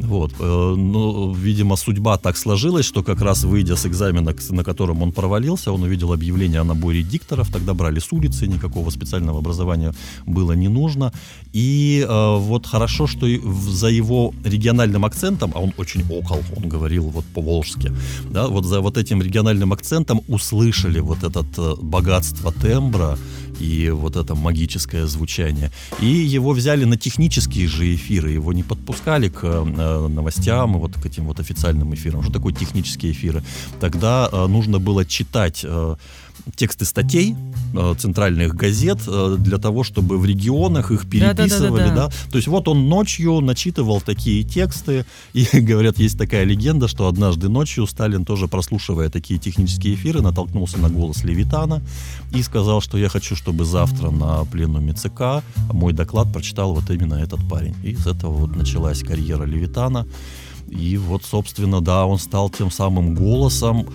Вот. 0.00 0.32
Э, 0.38 0.74
но, 0.76 1.34
видимо, 1.34 1.76
судьба 1.76 2.18
так 2.18 2.36
сложилась, 2.36 2.86
что 2.86 3.02
как 3.02 3.20
раз 3.20 3.44
выйдя 3.44 3.76
с 3.76 3.86
экзамена, 3.86 4.34
на 4.50 4.64
котором 4.64 5.02
он 5.02 5.12
провалился, 5.12 5.72
он 5.72 5.82
увидел 5.82 6.12
объявление 6.12 6.60
о 6.60 6.64
наборе 6.64 7.02
дикторов, 7.02 7.50
тогда 7.52 7.74
брали 7.74 7.98
с 7.98 8.12
улицы, 8.12 8.46
никакого 8.46 8.90
специального 8.90 9.38
образования 9.38 9.94
было 10.26 10.52
не 10.52 10.68
нужно. 10.68 11.12
И 11.52 12.04
э, 12.08 12.36
вот 12.38 12.66
хорошо, 12.66 13.06
что 13.06 13.26
за 13.70 13.88
его 13.88 14.32
региональным 14.44 15.04
акцентом, 15.04 15.52
а 15.54 15.60
он 15.60 15.72
очень 15.76 16.02
окол, 16.02 16.42
он 16.56 16.68
говорил 16.68 17.04
вот 17.08 17.24
по-волжски, 17.34 17.92
да, 18.30 18.48
вот 18.48 18.64
за 18.64 18.80
вот 18.80 18.96
этим 18.96 19.22
региональным 19.22 19.72
акцентом 19.72 20.20
услышали 20.28 21.00
вот 21.00 21.22
это 21.22 21.44
э, 21.56 21.74
богатство 21.80 22.52
тембра, 22.52 23.18
и 23.60 23.90
вот 23.90 24.16
это 24.16 24.34
магическое 24.34 25.06
звучание. 25.06 25.70
И 26.00 26.06
его 26.06 26.52
взяли 26.52 26.84
на 26.84 26.96
технические 26.96 27.68
же 27.68 27.94
эфиры, 27.94 28.30
его 28.30 28.52
не 28.52 28.62
подпускали 28.62 29.28
к 29.28 29.44
э, 29.44 30.08
новостям, 30.08 30.78
вот 30.78 30.94
к 30.94 31.06
этим 31.06 31.26
вот 31.26 31.40
официальным 31.40 31.94
эфирам. 31.94 32.22
Что 32.22 32.32
такое 32.32 32.52
технические 32.52 33.12
эфиры? 33.12 33.42
Тогда 33.80 34.28
э, 34.30 34.46
нужно 34.46 34.78
было 34.78 35.04
читать 35.04 35.60
э, 35.64 35.96
тексты 36.54 36.84
статей 36.84 37.34
э, 37.74 37.94
центральных 37.98 38.54
газет 38.54 38.98
э, 39.06 39.36
для 39.38 39.58
того, 39.58 39.82
чтобы 39.82 40.18
в 40.18 40.24
регионах 40.24 40.90
их 40.90 41.08
переписывали, 41.08 41.82
да, 41.82 41.88
да, 41.88 41.94
да, 41.94 42.08
да. 42.08 42.30
То 42.30 42.36
есть 42.36 42.48
вот 42.48 42.68
он 42.68 42.88
ночью 42.88 43.40
начитывал 43.40 44.00
такие 44.00 44.44
тексты, 44.44 45.04
и 45.32 45.46
говорят, 45.60 45.98
есть 45.98 46.18
такая 46.18 46.44
легенда, 46.44 46.88
что 46.88 47.08
однажды 47.08 47.48
ночью 47.48 47.86
Сталин 47.86 48.24
тоже 48.24 48.48
прослушивая 48.48 49.08
такие 49.08 49.40
технические 49.40 49.94
эфиры, 49.94 50.22
натолкнулся 50.22 50.78
на 50.78 50.88
голос 50.88 51.24
Левитана 51.24 51.82
и 52.32 52.42
сказал, 52.42 52.80
что 52.80 52.98
я 52.98 53.08
хочу, 53.08 53.34
чтобы 53.34 53.64
завтра 53.64 54.10
на 54.10 54.44
пленуме 54.44 54.92
ЦК 54.92 55.42
мой 55.72 55.92
доклад 55.92 56.32
прочитал 56.32 56.74
вот 56.74 56.90
именно 56.90 57.14
этот 57.14 57.46
парень. 57.48 57.74
И 57.82 57.90
из 57.90 58.06
этого 58.06 58.32
вот 58.32 58.56
началась 58.56 59.02
карьера 59.02 59.44
Левитана. 59.44 60.06
И 60.68 60.96
вот, 60.96 61.24
собственно, 61.24 61.80
да, 61.80 62.06
он 62.06 62.18
стал 62.18 62.50
тем 62.50 62.70
самым 62.70 63.14
голосом, 63.14 63.86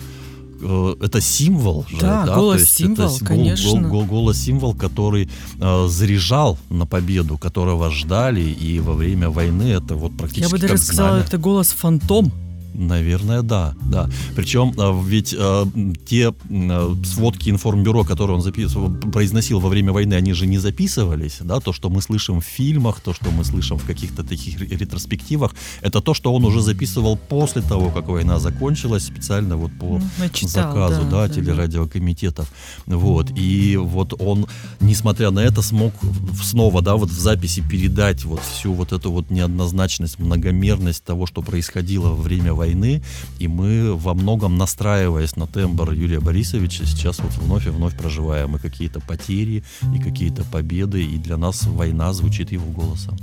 это 0.62 1.22
символ 1.22 1.86
же, 1.88 1.98
да, 1.98 2.26
да? 2.26 2.36
голос 2.36 2.64
символ, 2.64 3.16
это 3.16 3.26
конечно. 3.26 3.82
Гол, 3.82 3.90
гол, 3.90 4.06
голос 4.06 4.38
символ, 4.38 4.74
который 4.74 5.30
э, 5.60 5.88
заряжал 5.88 6.58
на 6.70 6.86
победу, 6.86 7.38
которого 7.38 7.92
ждали, 7.92 8.42
и 8.42 8.80
во 8.80 8.94
время 8.94 9.30
войны 9.30 9.64
это 9.64 9.96
вот 9.96 10.16
практически. 10.18 10.44
Я 10.44 10.50
бы 10.50 10.60
даже 10.60 10.78
сказала, 10.78 11.18
это 11.18 11.38
голос 11.38 11.70
фантом. 11.70 12.32
Наверное, 12.74 13.42
да, 13.42 13.76
да. 13.86 14.10
Причем 14.36 14.74
а, 14.78 14.98
ведь 15.04 15.36
э, 15.38 15.66
те 16.06 16.34
э, 16.50 16.96
сводки 17.04 17.50
информбюро, 17.50 18.04
которые 18.04 18.38
он 18.38 18.42
записывал, 18.42 18.94
произносил 19.12 19.60
во 19.60 19.70
время 19.70 19.92
войны, 19.92 20.14
они 20.14 20.34
же 20.34 20.48
не 20.48 20.58
записывались, 20.58 21.40
да, 21.42 21.60
то, 21.60 21.74
что 21.74 21.90
мы 21.90 22.02
слышим 22.02 22.40
в 22.40 22.46
фильмах, 22.46 23.02
то, 23.02 23.14
что 23.14 23.30
мы 23.32 23.44
слышим 23.44 23.78
в 23.78 23.86
каких-то 23.86 24.24
таких 24.24 24.60
ретроспективах, 24.62 25.54
это 25.82 26.02
то, 26.02 26.14
что 26.14 26.34
он 26.34 26.46
уже 26.46 26.62
записывал 26.62 27.18
после 27.18 27.62
того, 27.62 27.90
как 27.90 28.08
война 28.08 28.40
закончилась, 28.40 29.04
специально 29.04 29.58
вот 29.58 29.72
по 29.78 30.02
Начитал, 30.18 30.50
заказу, 30.50 31.02
да, 31.10 31.28
да, 31.28 31.34
телерадиокомитетов, 31.34 32.50
вот, 32.86 33.32
и 33.36 33.76
вот 33.76 34.14
он, 34.22 34.48
несмотря 34.80 35.32
на 35.32 35.40
это, 35.40 35.62
смог 35.62 35.94
снова, 36.42 36.82
да, 36.82 36.96
вот 36.96 37.10
в 37.10 37.20
записи 37.20 37.62
передать 37.70 38.24
вот 38.24 38.42
всю 38.42 38.74
вот 38.74 38.94
эту 38.94 39.12
вот 39.12 39.30
неоднозначность, 39.30 40.20
многомерность 40.20 41.04
того, 41.04 41.26
что 41.26 41.42
происходило 41.42 42.10
во 42.10 42.22
время 42.22 42.54
войны, 42.62 43.02
и 43.40 43.48
мы 43.48 43.96
во 43.96 44.14
многом 44.14 44.58
настраиваясь 44.58 45.36
на 45.36 45.48
тембр 45.48 45.92
Юрия 45.94 46.20
Борисовича, 46.20 46.86
сейчас 46.86 47.20
вот 47.20 47.34
вновь 47.34 47.66
и 47.68 47.70
вновь 47.70 47.98
проживаем 47.98 48.56
и 48.56 48.60
какие-то 48.60 49.00
потери, 49.00 49.64
и 49.96 50.00
какие-то 50.00 50.44
победы, 50.44 51.04
и 51.04 51.18
для 51.18 51.38
нас 51.38 51.64
война 51.64 52.14
звучит 52.14 52.52
его 52.52 52.70
голосом. 52.72 53.18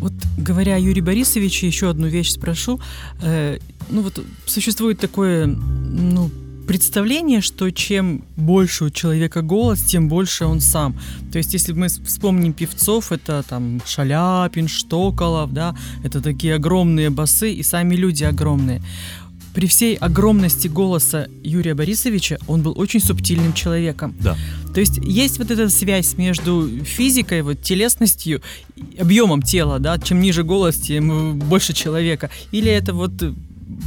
Вот 0.00 0.12
говоря 0.36 0.74
о 0.74 0.78
Юрии 0.78 1.02
Борисовиче, 1.02 1.66
еще 1.66 1.90
одну 1.90 2.08
вещь 2.08 2.30
спрошу. 2.30 2.80
Э, 3.22 3.58
ну 3.90 4.02
вот 4.02 4.24
существует 4.46 4.98
такое, 4.98 5.46
ну, 5.46 6.30
представление, 6.72 7.42
что 7.42 7.70
чем 7.70 8.24
больше 8.34 8.84
у 8.84 8.90
человека 8.90 9.42
голос, 9.42 9.82
тем 9.82 10.08
больше 10.08 10.46
он 10.46 10.62
сам. 10.62 10.96
То 11.30 11.36
есть, 11.36 11.52
если 11.52 11.74
мы 11.74 11.88
вспомним 11.88 12.54
певцов, 12.54 13.12
это 13.12 13.44
там 13.46 13.82
Шаляпин, 13.84 14.68
Штоколов, 14.68 15.52
да, 15.52 15.76
это 16.02 16.22
такие 16.22 16.54
огромные 16.54 17.10
басы, 17.10 17.52
и 17.52 17.62
сами 17.62 17.94
люди 17.94 18.24
огромные. 18.24 18.82
При 19.54 19.66
всей 19.66 19.96
огромности 19.96 20.66
голоса 20.66 21.28
Юрия 21.44 21.74
Борисовича 21.74 22.38
он 22.46 22.62
был 22.62 22.72
очень 22.74 23.00
субтильным 23.00 23.52
человеком. 23.52 24.14
Да. 24.18 24.34
То 24.72 24.80
есть 24.80 24.96
есть 24.96 25.36
вот 25.36 25.50
эта 25.50 25.68
связь 25.68 26.16
между 26.16 26.70
физикой, 26.84 27.42
вот 27.42 27.60
телесностью, 27.60 28.40
объемом 28.98 29.42
тела, 29.42 29.78
да, 29.78 29.98
чем 29.98 30.22
ниже 30.22 30.42
голос, 30.42 30.76
тем 30.76 31.38
больше 31.38 31.74
человека. 31.74 32.30
Или 32.50 32.72
это 32.72 32.94
вот 32.94 33.12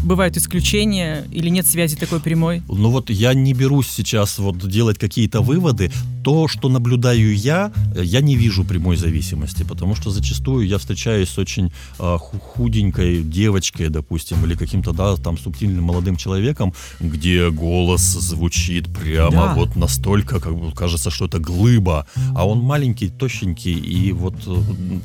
бывают 0.04 0.38
исключения 0.38 1.26
или 1.32 1.50
нет 1.50 1.66
связи 1.68 1.96
такой 1.96 2.20
прямой? 2.20 2.62
Ну 2.68 2.90
вот 2.90 3.10
я 3.10 3.34
не 3.34 3.54
берусь 3.54 3.88
сейчас 3.88 4.40
вот 4.40 4.58
делать 4.68 4.98
какие-то 4.98 5.42
выводы. 5.42 5.92
То, 6.24 6.48
что 6.48 6.70
наблюдаю 6.70 7.36
я, 7.36 7.72
я 7.96 8.22
не 8.22 8.36
вижу 8.36 8.64
прямой 8.64 8.98
зависимости, 8.98 9.64
потому 9.64 9.96
что 9.96 10.10
зачастую 10.10 10.68
я 10.68 10.80
встречаюсь 10.80 11.30
с 11.30 11.38
очень 11.38 11.72
э, 12.00 12.18
худенькой 12.20 13.24
девочкой, 13.24 13.90
допустим, 13.90 14.44
или 14.44 14.56
каким-то, 14.56 14.92
да, 14.92 15.16
там, 15.18 15.38
субтильным 15.38 15.84
молодым 15.84 16.16
человеком, 16.16 16.74
где 17.00 17.52
голос 17.52 18.02
звучит 18.02 18.88
прямо 18.88 19.32
да. 19.32 19.54
вот 19.54 19.76
настолько, 19.76 20.40
как 20.40 20.56
бы 20.56 20.72
кажется, 20.72 21.12
что 21.12 21.26
это 21.26 21.40
глыба, 21.40 22.08
а 22.36 22.48
он 22.48 22.60
маленький, 22.60 23.10
тощенький, 23.10 23.74
и 23.74 24.12
вот 24.12 24.36
э, 24.48 24.56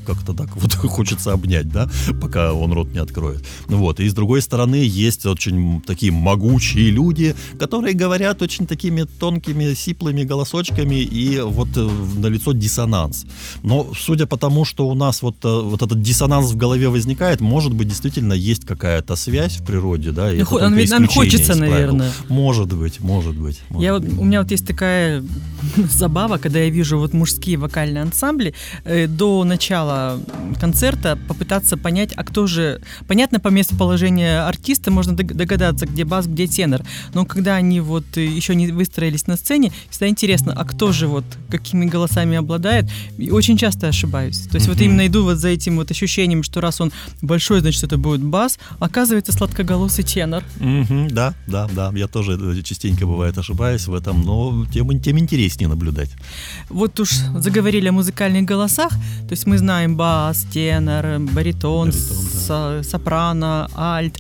как-то 0.07 0.33
так 0.33 0.57
вот 0.57 0.73
хочется 0.75 1.33
обнять, 1.33 1.69
да, 1.69 1.91
пока 2.21 2.55
он 2.55 2.73
рот 2.73 2.93
не 2.93 2.99
откроет. 2.99 3.45
Вот, 3.67 4.01
и 4.01 4.09
с 4.09 4.15
другой 4.15 4.41
стороны, 4.41 4.70
есть 4.79 5.27
очень 5.27 5.81
такие 5.81 6.13
могучие 6.13 6.91
люди, 6.91 7.35
которые 7.59 7.95
говорят 7.95 8.43
очень 8.43 8.67
такими 8.67 9.03
тонкими, 9.03 9.75
сиплыми 9.75 10.25
голосочками, 10.25 10.97
и 10.97 11.41
вот 11.41 11.69
э, 11.77 11.89
на 12.19 12.27
лицо 12.27 12.53
диссонанс. 12.53 13.27
Но 13.63 13.93
судя 13.99 14.27
по 14.27 14.37
тому, 14.37 14.65
что 14.65 14.89
у 14.89 14.95
нас 14.95 15.23
вот, 15.23 15.37
э, 15.45 15.61
вот 15.63 15.83
этот 15.83 16.01
диссонанс 16.03 16.51
в 16.53 16.57
голове 16.57 16.89
возникает, 16.89 17.41
может 17.41 17.73
быть, 17.73 17.89
действительно 17.89 18.33
есть 18.33 18.65
какая-то 18.65 19.17
связь 19.17 19.57
в 19.57 19.65
природе, 19.65 20.13
да? 20.13 20.33
И 20.33 20.39
ну, 20.39 20.57
это 20.57 20.69
нам, 20.69 20.85
нам 20.85 21.07
хочется, 21.09 21.55
наверное. 21.55 22.13
Может 22.29 22.73
быть, 22.73 23.01
может 23.01 23.37
быть. 23.37 23.61
Может 23.71 23.85
я, 23.85 23.99
быть. 23.99 24.19
У 24.19 24.25
меня 24.25 24.43
вот 24.43 24.51
есть 24.51 24.67
такая 24.67 25.23
забава, 25.77 26.39
когда 26.39 26.61
я 26.61 26.71
вижу 26.71 26.99
вот 26.99 27.13
мужские 27.13 27.57
вокальные 27.57 28.03
ансамбли, 28.03 28.55
э, 28.85 29.07
до 29.07 29.45
начала 29.45 30.21
концерта 30.61 31.19
попытаться 31.29 31.77
понять, 31.77 32.13
а 32.17 32.25
кто 32.25 32.47
же... 32.47 32.81
Понятно, 33.07 33.41
по 33.41 33.49
местоположению 33.49 34.47
артиста, 34.47 34.60
артиста 34.61 34.91
можно 34.91 35.15
догадаться, 35.15 35.87
где 35.87 36.05
бас, 36.05 36.27
где 36.27 36.47
тенор. 36.47 36.83
Но 37.15 37.25
когда 37.25 37.57
они 37.57 37.81
вот 37.81 38.05
э, 38.17 38.25
еще 38.25 38.55
не 38.55 38.67
выстроились 38.73 39.27
на 39.27 39.37
сцене, 39.37 39.73
всегда 39.89 40.09
интересно, 40.09 40.53
а 40.55 40.65
кто 40.65 40.93
же 40.93 41.07
вот 41.07 41.25
какими 41.49 41.87
голосами 41.87 42.37
обладает. 42.37 42.85
И 43.19 43.31
очень 43.31 43.57
часто 43.57 43.89
ошибаюсь. 43.89 44.41
То 44.43 44.57
есть 44.57 44.67
mm-hmm. 44.67 44.71
вот 44.71 44.81
именно 44.81 45.07
иду 45.07 45.25
вот 45.25 45.39
за 45.39 45.49
этим 45.49 45.77
вот 45.77 45.91
ощущением, 45.91 46.43
что 46.43 46.61
раз 46.61 46.81
он 46.81 46.93
большой, 47.23 47.61
значит 47.61 47.85
это 47.85 47.97
будет 47.97 48.23
бас, 48.23 48.59
оказывается 48.79 49.33
сладкоголосый 49.33 50.05
тенор. 50.05 50.45
Mm-hmm, 50.59 51.13
да, 51.13 51.35
да, 51.47 51.69
да. 51.75 51.93
Я 51.95 52.07
тоже 52.07 52.39
э, 52.41 52.63
частенько 52.63 53.07
бывает 53.07 53.39
ошибаюсь 53.39 53.87
в 53.87 53.95
этом, 53.95 54.23
но 54.23 54.67
тем, 54.73 55.01
тем 55.01 55.19
интереснее 55.19 55.69
наблюдать. 55.69 56.11
Вот 56.69 57.01
уж 57.01 57.11
заговорили 57.39 57.89
о 57.89 57.93
музыкальных 57.93 58.45
голосах, 58.45 58.91
то 58.91 59.33
есть 59.33 59.47
мы 59.47 59.57
знаем 59.57 59.97
бас, 59.97 60.47
тенор, 60.53 61.19
баритон, 61.19 61.91
баритон 61.91 61.91
да. 62.49 62.83
сопрано, 62.83 63.71
альт 63.75 64.19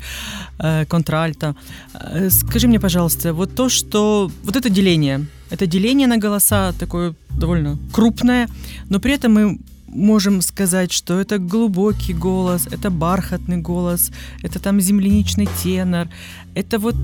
э, 0.62 0.84
контральто. 0.86 1.54
Э, 1.94 2.30
скажи 2.30 2.68
мне, 2.68 2.78
пожалуйста, 2.78 3.32
вот 3.32 3.54
то, 3.54 3.68
что... 3.68 4.30
Вот 4.44 4.56
это 4.56 4.70
деление, 4.70 5.26
это 5.50 5.66
деление 5.66 6.06
на 6.06 6.18
голоса 6.18 6.72
такое 6.78 7.14
довольно 7.38 7.78
крупное, 7.92 8.48
но 8.88 9.00
при 9.00 9.12
этом 9.12 9.32
мы 9.32 9.58
можем 9.88 10.42
сказать, 10.42 10.92
что 10.92 11.20
это 11.20 11.38
глубокий 11.38 12.14
голос, 12.14 12.68
это 12.70 12.90
бархатный 12.90 13.56
голос, 13.56 14.12
это 14.42 14.58
там 14.58 14.80
земляничный 14.80 15.48
тенор. 15.62 16.08
Это 16.54 16.78
вот 16.78 16.94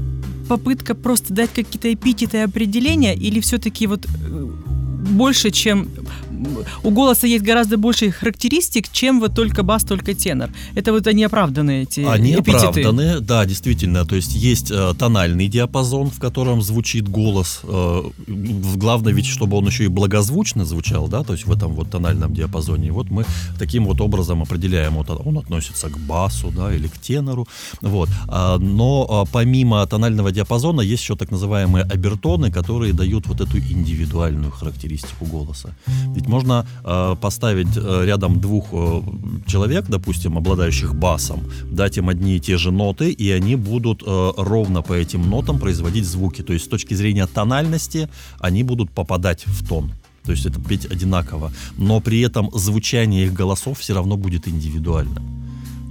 попытка 0.49 0.95
просто 0.95 1.35
дать 1.35 1.51
какие-то 1.51 1.93
эпитеты 1.93 2.39
и 2.39 2.41
определения 2.41 3.15
или 3.15 3.41
все-таки 3.41 3.87
вот 3.87 4.07
э, 4.07 4.47
больше, 5.11 5.51
чем 5.51 5.89
у 6.83 6.91
голоса 6.91 7.27
есть 7.27 7.45
гораздо 7.45 7.77
больше 7.77 8.11
характеристик, 8.11 8.91
чем 8.91 9.21
вот 9.21 9.35
только 9.35 9.63
бас, 9.63 9.85
только 9.85 10.15
тенор. 10.15 10.51
Это 10.75 10.93
вот 10.93 11.07
они 11.07 11.25
оправданные 11.25 11.83
эти 11.83 12.01
Они 12.01 12.33
эпитеты. 12.35 12.81
оправданы, 12.81 13.21
да, 13.21 13.45
действительно. 13.45 14.05
То 14.05 14.17
есть 14.17 14.35
есть 14.35 14.71
э, 14.71 14.95
тональный 14.99 15.49
диапазон, 15.49 16.11
в 16.11 16.19
котором 16.19 16.63
звучит 16.63 17.09
голос. 17.09 17.61
Э, 17.65 18.03
главное 18.27 19.13
ведь, 19.13 19.27
чтобы 19.27 19.57
он 19.57 19.67
еще 19.67 19.85
и 19.85 19.89
благозвучно 19.89 20.65
звучал, 20.65 21.09
да, 21.09 21.23
то 21.23 21.33
есть 21.33 21.47
в 21.47 21.53
этом 21.53 21.73
вот 21.73 21.91
тональном 21.91 22.35
диапазоне. 22.35 22.89
И 22.89 22.91
вот 22.91 23.11
мы 23.11 23.25
таким 23.59 23.87
вот 23.87 24.01
образом 24.01 24.43
определяем, 24.43 24.95
вот 24.95 25.11
он 25.11 25.39
относится 25.39 25.89
к 25.89 25.99
басу, 25.99 26.51
да, 26.51 26.75
или 26.75 26.89
к 26.89 26.99
тенору. 26.99 27.47
Вот. 27.81 28.09
А, 28.29 28.59
но 28.59 29.07
а, 29.09 29.25
помимо 29.33 29.87
тонального 29.87 30.33
диапазона 30.33 30.81
есть 30.81 31.03
еще 31.03 31.17
так 31.17 31.31
называемые 31.31 31.85
обертоны, 31.85 32.51
которые 32.51 32.93
дают 32.93 33.27
вот 33.27 33.41
эту 33.41 33.59
индивидуальную 33.59 34.51
характеристику 34.51 35.25
голоса. 35.25 35.75
Ведь 36.15 36.26
есть 36.27 36.29
можно 36.29 36.67
э, 36.85 37.17
поставить 37.21 37.77
э, 37.77 38.05
рядом 38.05 38.41
двух 38.41 38.67
э, 38.73 39.03
человек, 39.47 39.87
допустим, 39.89 40.37
обладающих 40.37 40.95
басом, 40.95 41.41
дать 41.71 41.99
им 41.99 42.09
одни 42.09 42.37
и 42.37 42.41
те 42.41 42.57
же 42.57 42.71
ноты, 42.71 43.11
и 43.11 43.31
они 43.31 43.57
будут 43.57 44.03
э, 44.07 44.33
ровно 44.37 44.83
по 44.83 44.93
этим 44.93 45.31
нотам 45.31 45.59
производить 45.59 46.05
звуки. 46.05 46.43
То 46.43 46.53
есть 46.53 46.65
с 46.65 46.69
точки 46.69 46.95
зрения 46.95 47.27
тональности 47.27 48.09
они 48.41 48.65
будут 48.65 48.91
попадать 48.91 49.47
в 49.47 49.69
тон. 49.69 49.93
То 50.25 50.33
есть 50.33 50.47
это 50.47 50.61
петь 50.61 50.87
одинаково. 50.93 51.53
Но 51.79 52.01
при 52.01 52.21
этом 52.21 52.51
звучание 52.53 53.27
их 53.27 53.33
голосов 53.33 53.79
все 53.79 53.95
равно 53.95 54.17
будет 54.17 54.49
индивидуальным. 54.49 55.23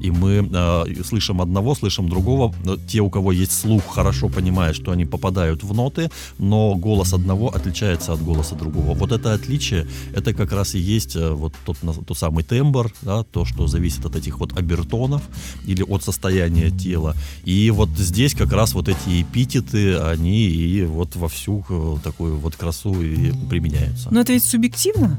И 0.05 0.11
мы 0.11 0.47
э, 0.51 1.03
слышим 1.03 1.41
одного, 1.41 1.75
слышим 1.75 2.09
другого. 2.09 2.53
Те, 2.87 3.01
у 3.01 3.09
кого 3.09 3.31
есть 3.31 3.51
слух, 3.51 3.83
хорошо 3.95 4.29
понимают, 4.29 4.77
что 4.77 4.91
они 4.91 5.05
попадают 5.05 5.63
в 5.63 5.73
ноты, 5.73 6.09
но 6.37 6.75
голос 6.75 7.13
одного 7.13 7.49
отличается 7.49 8.13
от 8.13 8.23
голоса 8.23 8.55
другого. 8.55 8.93
Вот 8.93 9.11
это 9.11 9.33
отличие, 9.33 9.87
это 10.13 10.33
как 10.33 10.51
раз 10.51 10.75
и 10.75 10.79
есть 10.79 11.15
э, 11.15 11.31
вот 11.31 11.53
тот, 11.65 11.77
тот 12.07 12.17
самый 12.17 12.43
тембр, 12.43 12.91
да, 13.01 13.23
то, 13.23 13.45
что 13.45 13.67
зависит 13.67 14.05
от 14.05 14.15
этих 14.15 14.39
вот 14.39 14.57
обертонов 14.57 15.21
или 15.65 15.83
от 15.83 16.03
состояния 16.03 16.69
тела. 16.69 17.15
И 17.43 17.71
вот 17.71 17.89
здесь 17.97 18.35
как 18.35 18.51
раз 18.53 18.73
вот 18.73 18.87
эти 18.87 19.21
эпитеты, 19.21 19.97
они 19.97 20.45
и 20.45 20.83
вот 20.85 21.15
во 21.15 21.27
всю 21.27 21.65
э, 21.69 21.95
такую 22.03 22.37
вот 22.37 22.55
красу 22.55 23.01
и 23.01 23.31
применяются. 23.49 24.09
Но 24.11 24.21
это 24.21 24.33
ведь 24.33 24.43
субъективно? 24.43 25.17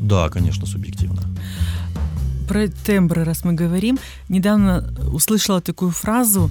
Да, 0.00 0.28
конечно, 0.28 0.66
субъективно 0.66 1.22
про 2.48 2.68
тембры, 2.68 3.24
раз 3.24 3.44
мы 3.44 3.52
говорим, 3.52 3.98
недавно 4.28 4.92
услышала 5.12 5.60
такую 5.60 5.90
фразу 5.90 6.50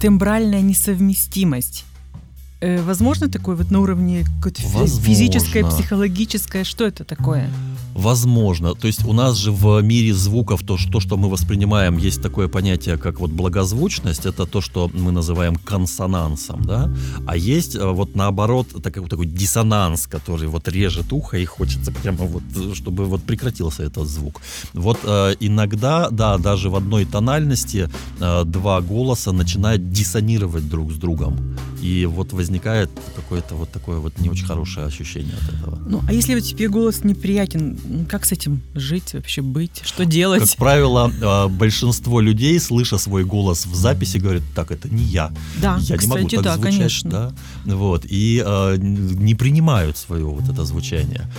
«тембральная 0.00 0.60
несовместимость». 0.60 1.84
Э, 2.60 2.82
возможно 2.82 3.28
такое 3.28 3.56
вот 3.56 3.70
на 3.70 3.80
уровне 3.80 4.24
какой-то 4.36 4.62
физическое, 4.62 5.64
психологическое? 5.64 6.64
Что 6.64 6.86
это 6.86 7.04
такое? 7.04 7.50
Возможно. 7.98 8.74
То 8.74 8.86
есть 8.86 9.04
у 9.04 9.12
нас 9.12 9.36
же 9.36 9.50
в 9.50 9.82
мире 9.82 10.14
звуков 10.14 10.62
то, 10.62 10.76
что, 10.76 11.00
что 11.00 11.16
мы 11.16 11.28
воспринимаем, 11.28 11.98
есть 11.98 12.22
такое 12.22 12.46
понятие, 12.48 12.96
как 12.96 13.18
вот 13.18 13.30
благозвучность. 13.30 14.26
Это 14.26 14.46
то, 14.46 14.60
что 14.60 14.88
мы 14.94 15.10
называем 15.10 15.56
консонансом, 15.56 16.62
да? 16.64 16.88
А 17.26 17.36
есть 17.36 17.74
э, 17.74 17.84
вот 17.84 18.14
наоборот 18.14 18.68
такой, 18.82 19.08
такой 19.08 19.26
диссонанс, 19.26 20.06
который 20.06 20.46
вот 20.46 20.68
режет 20.68 21.12
ухо 21.12 21.38
и 21.38 21.44
хочется 21.44 21.90
прямо 21.90 22.24
вот, 22.24 22.42
чтобы 22.74 23.06
вот 23.06 23.22
прекратился 23.22 23.82
этот 23.82 24.06
звук. 24.06 24.40
Вот 24.74 24.98
э, 25.02 25.34
иногда, 25.40 26.08
да, 26.10 26.38
даже 26.38 26.70
в 26.70 26.76
одной 26.76 27.04
тональности 27.04 27.90
э, 28.20 28.44
два 28.44 28.80
голоса 28.80 29.32
начинают 29.32 29.90
диссонировать 29.90 30.68
друг 30.68 30.92
с 30.92 30.96
другом. 30.96 31.36
И 31.80 32.06
вот 32.06 32.32
возникает 32.32 32.90
какое-то 33.14 33.54
вот 33.54 33.70
такое 33.70 33.98
вот 33.98 34.18
не 34.18 34.30
очень 34.30 34.46
хорошее 34.46 34.86
ощущение 34.86 35.34
от 35.34 35.54
этого. 35.54 35.78
Ну, 35.86 36.02
а 36.08 36.12
если 36.12 36.34
вот 36.34 36.44
тебе 36.44 36.68
голос 36.68 37.04
неприятен, 37.04 38.06
как 38.08 38.24
с 38.24 38.32
этим 38.32 38.62
жить, 38.74 39.14
вообще 39.14 39.42
быть, 39.42 39.82
что 39.84 40.04
делать? 40.04 40.40
Как 40.40 40.56
правило, 40.56 41.12
а, 41.22 41.48
большинство 41.48 42.20
людей, 42.20 42.58
слыша 42.60 42.98
свой 42.98 43.24
голос 43.24 43.66
в 43.66 43.74
записи, 43.74 44.18
говорят, 44.18 44.42
так, 44.54 44.70
это 44.72 44.88
не 44.88 45.04
я. 45.04 45.32
Да, 45.60 45.78
я 45.80 45.96
кстати, 45.96 46.02
не 46.02 46.06
могу 46.08 46.28
так 46.28 46.42
да, 46.42 46.54
звучать. 46.54 46.74
Конечно. 46.74 47.10
Да? 47.10 47.34
Вот, 47.74 48.04
и 48.08 48.42
э, 48.44 48.76
не 48.78 49.34
принимают 49.34 49.96
свое 49.96 50.24
вот 50.24 50.48
это 50.48 50.64
звучание. 50.64 51.30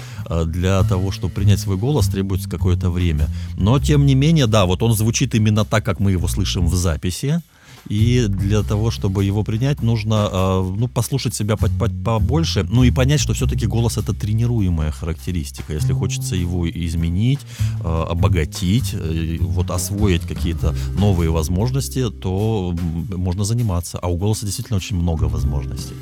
Для 0.45 0.83
того, 0.83 1.11
чтобы 1.11 1.33
принять 1.33 1.59
свой 1.59 1.77
голос, 1.77 2.07
требуется 2.07 2.49
какое-то 2.49 2.91
время. 2.91 3.27
Но, 3.57 3.79
тем 3.79 4.05
не 4.05 4.15
менее, 4.15 4.47
да, 4.47 4.65
вот 4.65 4.83
он 4.83 4.93
звучит 4.93 5.35
именно 5.35 5.65
так, 5.65 5.83
как 5.83 5.99
мы 5.99 6.11
его 6.11 6.27
слышим 6.27 6.67
в 6.67 6.75
записи. 6.75 7.41
И 7.87 8.25
для 8.27 8.63
того, 8.63 8.91
чтобы 8.91 9.23
его 9.23 9.43
принять, 9.43 9.81
нужно 9.81 10.29
э, 10.31 10.73
ну, 10.77 10.87
послушать 10.87 11.33
себя 11.33 11.57
побольше, 11.57 12.67
ну 12.69 12.83
и 12.83 12.91
понять, 12.91 13.19
что 13.19 13.33
все-таки 13.33 13.65
голос 13.65 13.97
это 13.97 14.13
тренируемая 14.13 14.91
характеристика. 14.91 15.73
Если 15.73 15.93
хочется 15.93 16.35
его 16.35 16.69
изменить, 16.69 17.39
э, 17.83 18.05
обогатить, 18.09 18.93
э, 18.93 19.37
вот 19.41 19.71
освоить 19.71 20.21
какие-то 20.21 20.75
новые 20.97 21.29
возможности, 21.29 22.09
то 22.09 22.75
можно 23.15 23.43
заниматься. 23.43 23.99
А 23.99 24.07
у 24.07 24.17
голоса 24.17 24.45
действительно 24.45 24.77
очень 24.77 24.97
много 24.97 25.25
возможностей. 25.25 25.95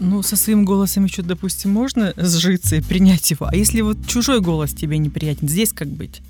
Ну, 0.00 0.22
со 0.22 0.36
своим 0.36 0.64
голосом 0.64 1.04
еще, 1.04 1.22
допустим, 1.22 1.70
можно 1.70 2.12
сжиться 2.16 2.76
и 2.76 2.80
принять 2.80 3.30
его. 3.30 3.46
А 3.46 3.54
если 3.54 3.80
вот 3.80 3.96
чужой 4.06 4.40
голос 4.40 4.74
тебе 4.74 4.98
неприятен, 4.98 5.48
здесь 5.48 5.72
как 5.72 5.88
быть? 5.88 6.20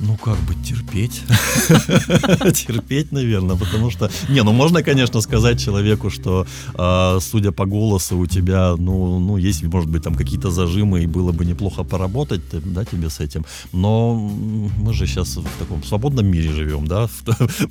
Ну, 0.00 0.16
как 0.16 0.38
бы 0.38 0.54
терпеть. 0.54 1.22
терпеть, 2.54 3.12
наверное, 3.12 3.56
потому 3.56 3.90
что... 3.90 4.10
Не, 4.28 4.42
ну 4.42 4.52
можно, 4.52 4.82
конечно, 4.82 5.20
сказать 5.20 5.60
человеку, 5.60 6.10
что, 6.10 6.46
э, 6.74 7.18
судя 7.20 7.52
по 7.52 7.66
голосу, 7.66 8.18
у 8.18 8.26
тебя, 8.26 8.76
ну, 8.78 9.20
ну, 9.20 9.36
есть, 9.36 9.62
может 9.62 9.90
быть, 9.90 10.02
там 10.02 10.14
какие-то 10.14 10.50
зажимы, 10.50 11.02
и 11.02 11.06
было 11.06 11.32
бы 11.32 11.44
неплохо 11.44 11.84
поработать, 11.84 12.40
да, 12.52 12.84
тебе 12.84 13.10
с 13.10 13.20
этим. 13.20 13.44
Но 13.72 14.14
мы 14.14 14.94
же 14.94 15.06
сейчас 15.06 15.36
в 15.36 15.58
таком 15.58 15.84
свободном 15.84 16.26
мире 16.26 16.50
живем, 16.50 16.86
да, 16.86 17.06
в, 17.06 17.22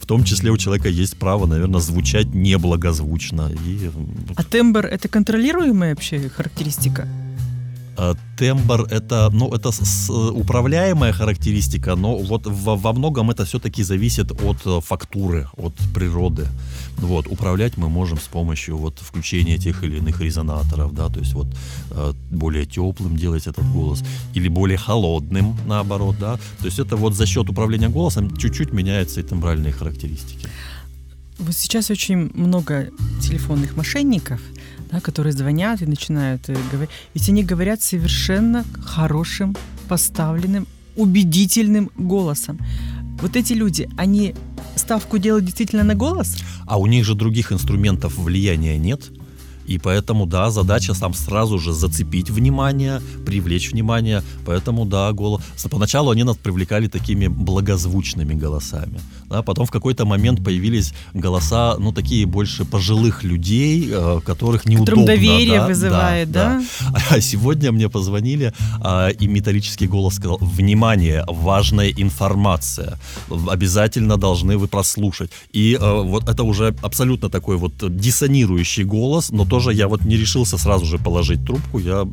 в 0.02 0.06
том 0.06 0.24
числе 0.24 0.52
у 0.52 0.58
человека 0.58 0.90
есть 0.90 1.18
право, 1.18 1.48
наверное, 1.48 1.82
звучать 1.82 2.36
неблагозвучно. 2.36 3.52
И... 3.66 3.90
А 4.36 4.44
тембр— 4.44 4.86
это 4.92 5.08
контролируемая 5.08 5.96
вообще 5.96 6.30
характеристика? 6.30 7.08
Э, 8.02 8.16
тембр 8.38 8.88
это, 8.90 9.30
ну, 9.34 9.54
это 9.54 9.72
с, 9.72 10.10
управляемая 10.10 11.12
характеристика, 11.12 11.96
но 11.96 12.16
вот 12.16 12.48
во, 12.48 12.78
во 12.78 12.94
многом 12.94 13.30
это 13.30 13.44
все-таки 13.44 13.84
зависит 13.84 14.32
от 14.32 14.58
э, 14.66 14.80
фактуры, 14.80 15.48
от 15.58 15.74
природы. 15.94 16.48
Вот, 16.98 17.28
управлять 17.28 17.78
мы 17.78 17.90
можем 17.90 18.18
с 18.18 18.28
помощью 18.28 18.78
вот 18.78 19.00
включения 19.00 19.58
тех 19.58 19.84
или 19.84 19.98
иных 19.98 20.22
резонаторов, 20.22 20.94
да, 20.94 21.10
то 21.10 21.20
есть 21.20 21.34
вот 21.34 21.48
э, 21.92 22.14
более 22.32 22.66
теплым 22.66 23.18
делать 23.18 23.48
этот 23.48 23.66
голос 23.74 24.04
или 24.36 24.48
более 24.48 24.78
холодным, 24.78 25.58
наоборот, 25.68 26.16
да. 26.20 26.38
То 26.60 26.66
есть 26.66 26.80
это 26.80 26.96
вот 26.96 27.16
за 27.16 27.26
счет 27.26 27.50
управления 27.50 27.90
голосом 27.90 28.38
чуть-чуть 28.38 28.72
меняются 28.72 29.20
и 29.20 29.24
тембральные 29.24 29.74
характеристики. 29.74 30.48
Вот 31.38 31.56
сейчас 31.56 31.90
очень 31.90 32.32
много 32.34 32.90
телефонных 33.22 33.76
мошенников, 33.78 34.40
да, 34.92 35.00
которые 35.00 35.34
звонят 35.34 35.82
и 35.82 35.86
начинают 35.86 36.50
э, 36.50 36.56
говорить. 36.72 36.90
Ведь 37.14 37.30
они 37.30 37.44
говорят 37.44 37.82
совершенно 37.82 38.66
хорошим, 38.84 39.56
поставленным, 39.88 40.68
убедительным 40.96 41.90
голосом. 41.98 42.60
Вот 43.22 43.36
эти 43.36 43.54
люди, 43.54 43.90
они 43.98 44.36
ставку 44.76 45.18
делают 45.18 45.46
действительно 45.46 45.84
на 45.84 45.96
голос? 45.96 46.38
А 46.66 46.78
у 46.78 46.88
них 46.88 47.06
же 47.06 47.16
других 47.16 47.52
инструментов 47.52 48.18
влияния 48.18 48.78
нет. 48.78 49.12
И 49.70 49.78
поэтому, 49.78 50.26
да, 50.26 50.50
задача 50.50 50.94
там 51.00 51.14
сразу 51.14 51.60
же 51.60 51.74
зацепить 51.74 52.32
внимание, 52.32 53.02
привлечь 53.26 53.72
внимание. 53.72 54.24
Поэтому, 54.46 54.86
да, 54.86 55.12
голос. 55.12 55.44
Поначалу 55.70 56.10
они 56.10 56.24
нас 56.24 56.38
привлекали 56.38 56.88
такими 56.88 57.28
благозвучными 57.28 58.34
голосами. 58.34 59.00
Да, 59.30 59.44
потом 59.44 59.66
в 59.66 59.72
какой-то 59.72 60.06
момент 60.06 60.44
появились 60.44 60.94
голоса, 61.14 61.76
ну, 61.80 61.92
такие 61.92 62.26
больше 62.26 62.66
пожилых 62.66 63.24
людей, 63.24 63.90
э, 63.92 64.22
которых 64.26 64.66
неудобно. 64.66 65.04
Которым 65.04 65.06
доверие 65.06 65.60
да, 65.60 65.68
вызывает, 65.68 66.32
да? 66.32 66.62
да? 66.90 67.00
А 67.16 67.22
сегодня 67.22 67.72
мне 67.72 67.90
позвонили, 67.90 68.54
а, 68.82 69.10
и 69.10 69.28
металлический 69.28 69.88
голос 69.88 70.16
сказал, 70.16 70.40
внимание, 70.42 71.24
важная 71.28 71.92
информация. 71.92 72.98
Обязательно 73.30 74.18
должны 74.18 74.58
вы 74.58 74.68
прослушать. 74.68 75.30
И 75.54 75.78
а, 75.80 76.02
вот 76.02 76.28
это 76.28 76.44
уже 76.44 76.76
абсолютно 76.82 77.30
такой 77.30 77.58
вот 77.58 77.74
диссонирующий 77.78 78.84
голос, 78.84 79.30
но 79.30 79.46
тоже 79.46 79.59
я 79.68 79.88
вот 79.88 80.06
не 80.06 80.18
решился 80.18 80.58
сразу 80.58 80.86
же 80.86 80.98
положить 80.98 81.46
трубку. 81.46 81.80
Я 81.80 82.08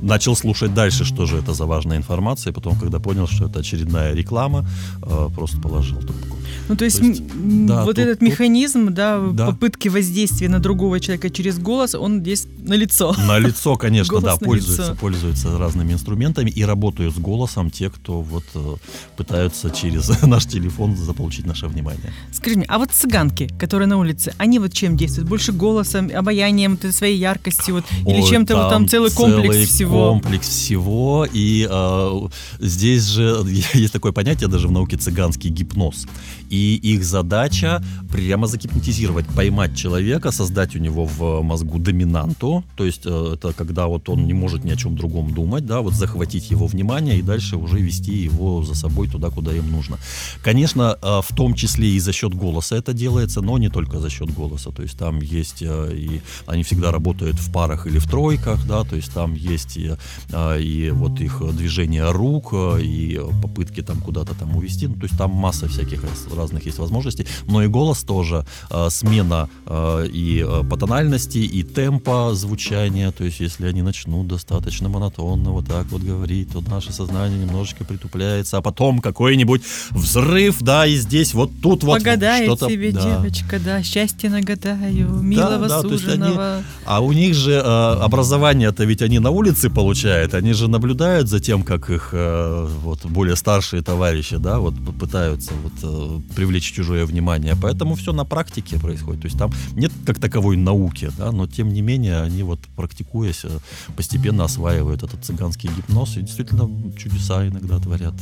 начал 0.00 0.36
слушать 0.36 0.74
дальше, 0.74 1.04
что 1.04 1.26
же 1.26 1.36
это 1.36 1.54
за 1.54 1.66
важная 1.66 1.96
информация. 1.96 2.50
И 2.50 2.54
потом, 2.54 2.78
когда 2.78 2.98
понял, 2.98 3.26
что 3.26 3.46
это 3.46 3.60
очередная 3.60 4.14
реклама, 4.14 4.66
а, 5.02 5.28
просто 5.28 5.60
положил 5.60 5.98
трубку. 5.98 6.36
Ну, 6.68 6.76
то 6.76 6.84
есть, 6.84 6.98
то 6.98 7.04
есть 7.04 7.22
да, 7.66 7.84
вот 7.84 7.96
тут, 7.96 7.98
этот 7.98 8.20
тут, 8.20 8.28
механизм, 8.28 8.92
да, 8.94 9.20
да, 9.32 9.46
попытки 9.46 9.88
воздействия 9.88 10.48
на 10.48 10.60
другого 10.60 11.00
человека 11.00 11.30
через 11.30 11.58
голос, 11.58 11.94
он 11.94 12.20
здесь 12.20 12.46
на 12.62 12.74
лицо. 12.74 13.14
На 13.26 13.38
лицо, 13.38 13.76
конечно, 13.76 14.20
да, 14.20 14.36
пользуются, 14.36 14.96
пользуются 15.00 15.58
разными 15.58 15.92
инструментами 15.92 16.50
и 16.50 16.62
работают 16.64 17.14
с 17.14 17.18
голосом 17.18 17.70
те, 17.70 17.90
кто 17.90 18.20
вот 18.20 18.44
э, 18.54 18.76
пытаются 19.16 19.70
через 19.70 20.22
наш 20.22 20.46
телефон 20.46 20.96
заполучить 20.96 21.46
наше 21.46 21.66
внимание. 21.66 22.12
Скажи 22.32 22.56
мне, 22.56 22.66
а 22.68 22.78
вот 22.78 22.90
цыганки, 22.92 23.48
которые 23.58 23.88
на 23.88 23.98
улице, 23.98 24.32
они 24.38 24.58
вот 24.58 24.72
чем 24.72 24.96
действуют? 24.96 25.28
Больше 25.28 25.52
голосом, 25.52 26.10
обаянием, 26.14 26.76
своей 26.92 27.18
яркостью, 27.18 27.76
вот, 27.76 27.84
или 28.06 28.22
чем-то 28.22 28.56
вот 28.56 28.70
там 28.70 28.88
целый 28.88 29.10
комплекс 29.10 29.54
целый 29.54 29.66
всего? 29.66 30.10
комплекс 30.10 30.48
всего, 30.48 31.26
и 31.32 31.66
э, 31.70 32.28
здесь 32.58 33.04
же 33.06 33.44
есть 33.74 33.92
такое 33.92 34.12
понятие 34.12 34.48
даже 34.48 34.68
в 34.68 34.72
науке 34.72 34.96
цыганский 34.96 35.50
гипноз. 35.50 36.06
И 36.48 36.74
их 36.82 37.04
задача 37.04 37.82
прямо 38.10 38.46
загипнотизировать, 38.46 39.26
поймать 39.26 39.76
человека, 39.76 40.32
создать 40.32 40.74
у 40.74 40.78
него 40.78 41.04
в 41.04 41.42
мозгу 41.42 41.78
доминанту, 41.78 42.64
то 42.76 42.84
есть 42.84 43.02
э, 43.04 43.34
это 43.34 43.52
когда 43.52 43.86
вот 43.86 44.08
он 44.08 44.26
не 44.26 44.32
может 44.32 44.64
ни 44.64 44.70
о 44.72 44.76
чем 44.76 44.96
другом 44.96 45.32
думать, 45.32 45.66
да, 45.66 45.80
вот 45.80 45.94
захватить 45.94 46.50
его 46.50 46.66
внимание 46.66 47.18
и 47.18 47.22
дальше 47.22 47.56
уже 47.56 47.78
вести 47.78 48.12
его 48.12 48.62
за 48.62 48.74
собой 48.74 49.08
туда, 49.08 49.30
куда 49.30 49.52
им 49.52 49.70
нужно. 49.70 49.98
Конечно, 50.42 50.96
э, 51.00 51.20
в 51.22 51.34
том 51.34 51.54
числе 51.54 51.90
и 51.90 52.00
за 52.00 52.12
счет 52.12 52.34
голоса 52.34 52.76
это 52.76 52.92
делается, 52.92 53.40
но 53.42 53.58
не 53.58 53.68
только 53.68 54.00
за 54.00 54.10
счет 54.10 54.34
голоса, 54.34 54.70
то 54.70 54.82
есть 54.82 54.98
там 54.98 55.20
есть 55.20 55.62
э, 55.62 55.94
и 55.94 56.20
они 56.46 56.62
всегда 56.70 56.92
работают 56.92 57.36
в 57.36 57.52
парах 57.52 57.88
или 57.88 57.98
в 57.98 58.08
тройках, 58.08 58.64
да, 58.64 58.84
то 58.84 58.94
есть 58.94 59.12
там 59.12 59.34
есть 59.34 59.76
и, 59.76 59.96
а, 60.32 60.56
и 60.56 60.90
вот 60.90 61.20
их 61.20 61.42
движение 61.52 62.12
рук, 62.12 62.54
и 62.80 63.20
попытки 63.42 63.82
там 63.82 64.00
куда-то 64.00 64.34
там 64.34 64.56
увести, 64.56 64.86
ну, 64.86 64.94
то 64.94 65.02
есть 65.02 65.18
там 65.18 65.32
масса 65.32 65.66
всяких 65.66 66.04
разных 66.32 66.66
есть 66.66 66.78
возможностей, 66.78 67.26
но 67.46 67.64
и 67.64 67.66
голос 67.66 68.04
тоже, 68.04 68.46
смена 68.88 69.48
и 69.68 70.46
по 70.70 70.76
тональности, 70.76 71.38
и 71.38 71.64
темпа 71.64 72.30
звучания, 72.34 73.10
то 73.10 73.24
есть 73.24 73.40
если 73.40 73.66
они 73.66 73.82
начнут 73.82 74.28
достаточно 74.28 74.88
монотонно 74.88 75.50
вот 75.50 75.66
так 75.66 75.86
вот 75.90 76.02
говорить, 76.02 76.52
то 76.52 76.60
наше 76.60 76.92
сознание 76.92 77.44
немножечко 77.44 77.84
притупляется, 77.84 78.58
а 78.58 78.62
потом 78.62 79.00
какой-нибудь 79.00 79.62
взрыв, 79.90 80.58
да, 80.60 80.86
и 80.86 80.94
здесь 80.94 81.34
вот 81.34 81.50
тут 81.60 81.82
вот 81.82 81.98
Погадает 81.98 82.44
что-то... 82.44 82.68
тебе, 82.68 82.92
да. 82.92 83.02
девочка, 83.02 83.58
да, 83.58 83.82
счастье 83.82 84.30
нагадаю, 84.30 85.08
милого 85.20 85.68
да, 85.68 85.82
да, 85.82 85.88
суженого. 85.88 86.49
А 86.84 87.00
у 87.00 87.12
них 87.12 87.34
же 87.34 87.52
э, 87.52 87.60
образование-то 87.60 88.84
ведь 88.84 89.02
они 89.02 89.18
на 89.18 89.30
улице 89.30 89.70
получают, 89.70 90.34
они 90.34 90.52
же 90.52 90.68
наблюдают 90.68 91.28
за 91.28 91.40
тем, 91.40 91.62
как 91.62 91.90
их 91.90 92.10
э, 92.12 92.66
вот 92.82 93.04
более 93.06 93.36
старшие 93.36 93.82
товарищи, 93.82 94.36
да, 94.36 94.58
вот 94.58 94.74
пытаются 94.98 95.52
вот 95.62 95.72
э, 95.82 96.34
привлечь 96.34 96.72
чужое 96.72 97.04
внимание, 97.06 97.56
поэтому 97.60 97.94
все 97.94 98.12
на 98.12 98.24
практике 98.24 98.78
происходит, 98.78 99.22
то 99.22 99.26
есть 99.26 99.38
там 99.38 99.52
нет 99.74 99.92
как 100.06 100.18
таковой 100.18 100.56
науки, 100.56 101.10
да, 101.18 101.32
но 101.32 101.46
тем 101.46 101.68
не 101.68 101.82
менее 101.82 102.20
они 102.20 102.42
вот 102.42 102.60
практикуясь 102.76 103.44
э, 103.44 103.50
постепенно 103.96 104.44
осваивают 104.44 105.02
этот 105.02 105.24
цыганский 105.24 105.70
гипноз. 105.76 106.16
И 106.16 106.22
действительно 106.22 106.68
чудеса 106.96 107.46
иногда 107.46 107.78
творят 107.78 108.14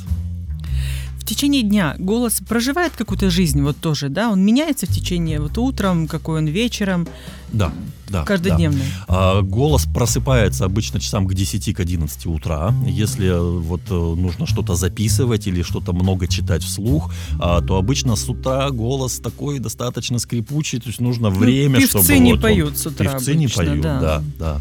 течение 1.28 1.62
дня 1.62 1.94
голос 1.98 2.40
проживает 2.48 2.92
какую-то 2.96 3.30
жизнь 3.30 3.62
вот 3.62 3.76
тоже, 3.76 4.08
да? 4.08 4.30
Он 4.30 4.44
меняется 4.44 4.86
в 4.86 4.90
течение 4.90 5.40
вот 5.40 5.58
утром, 5.58 6.06
какой 6.06 6.38
он 6.38 6.46
вечером? 6.46 7.06
Да, 7.52 7.72
да. 8.08 8.24
Каждодневно? 8.24 8.78
Да. 8.78 9.04
А, 9.08 9.42
голос 9.42 9.86
просыпается 9.86 10.64
обычно 10.64 11.00
часам 11.00 11.26
к 11.26 11.34
10 11.34 11.74
к 11.74 11.80
11 11.80 12.26
утра. 12.26 12.74
Если 12.86 13.30
вот 13.60 13.82
э, 13.90 13.94
нужно 13.94 14.46
что-то 14.46 14.74
записывать 14.74 15.46
или 15.46 15.62
что-то 15.62 15.92
много 15.92 16.26
читать 16.26 16.62
вслух, 16.62 17.12
а, 17.40 17.60
то 17.60 17.76
обычно 17.76 18.16
с 18.16 18.28
утра 18.28 18.70
голос 18.70 19.18
такой 19.18 19.58
достаточно 19.58 20.18
скрипучий, 20.18 20.80
то 20.80 20.88
есть 20.88 21.00
нужно 21.00 21.30
ну, 21.30 21.36
время, 21.36 21.80
ну, 21.80 21.86
чтобы... 21.86 22.04
Певцы 22.04 22.18
не 22.18 22.32
вот, 22.32 22.42
поют 22.42 22.78
с 22.78 22.86
утра 22.86 23.12
Певцы 23.12 23.30
обычно, 23.30 23.38
не 23.38 23.48
поют, 23.48 23.82
да, 23.82 24.00
да. 24.00 24.22
да. 24.38 24.60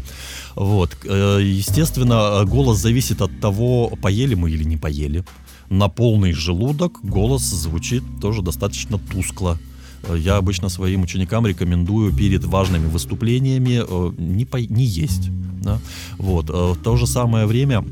Вот. 0.54 0.96
Э, 1.04 1.40
естественно, 1.42 2.44
голос 2.44 2.78
зависит 2.78 3.22
от 3.22 3.40
того, 3.40 3.92
поели 4.02 4.34
мы 4.34 4.50
или 4.50 4.64
не 4.64 4.76
поели 4.76 5.24
на 5.70 5.88
полный 5.88 6.32
желудок 6.32 6.98
голос 7.02 7.42
звучит 7.42 8.02
тоже 8.20 8.42
достаточно 8.42 8.98
тускло. 8.98 9.58
Я 10.14 10.36
обычно 10.36 10.68
своим 10.68 11.02
ученикам 11.02 11.46
рекомендую 11.46 12.12
перед 12.14 12.44
важными 12.44 12.86
выступлениями 12.86 13.82
э, 13.86 14.12
не, 14.16 14.44
по, 14.44 14.56
не 14.56 14.84
есть. 14.84 15.30
Да? 15.60 15.80
Вот. 16.18 16.50
Э, 16.50 16.72
в 16.72 16.76
то 16.82 16.96
же 16.96 17.06
самое 17.06 17.46
время 17.46 17.84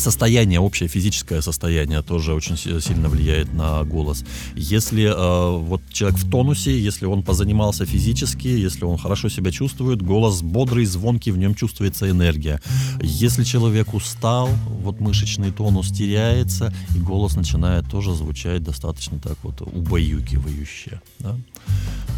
состояние, 0.00 0.60
общее 0.60 0.88
физическое 0.88 1.42
состояние 1.42 2.02
тоже 2.02 2.34
очень 2.34 2.56
сильно 2.56 3.08
влияет 3.08 3.52
на 3.52 3.84
голос. 3.84 4.24
Если 4.54 5.04
э, 5.04 5.58
вот 5.58 5.82
человек 5.92 6.18
в 6.18 6.30
тонусе, 6.30 6.78
если 6.78 7.06
он 7.06 7.22
позанимался 7.22 7.86
физически, 7.86 8.48
если 8.48 8.84
он 8.84 8.98
хорошо 8.98 9.28
себя 9.28 9.50
чувствует, 9.50 10.02
голос 10.02 10.42
бодрый, 10.42 10.84
звонкий, 10.84 11.30
в 11.30 11.38
нем 11.38 11.54
чувствуется 11.54 12.10
энергия. 12.10 12.60
Если 13.02 13.44
человек 13.44 13.94
устал, 13.94 14.48
вот 14.82 15.00
мышечный 15.00 15.50
тонус 15.50 15.90
теряется, 15.90 16.72
и 16.94 16.98
голос 16.98 17.36
начинает 17.36 17.88
тоже 17.90 18.14
звучать 18.14 18.62
достаточно 18.62 19.18
так 19.18 19.36
вот 19.42 19.60
убаюкивающе. 19.60 21.00
Да? 21.18 21.36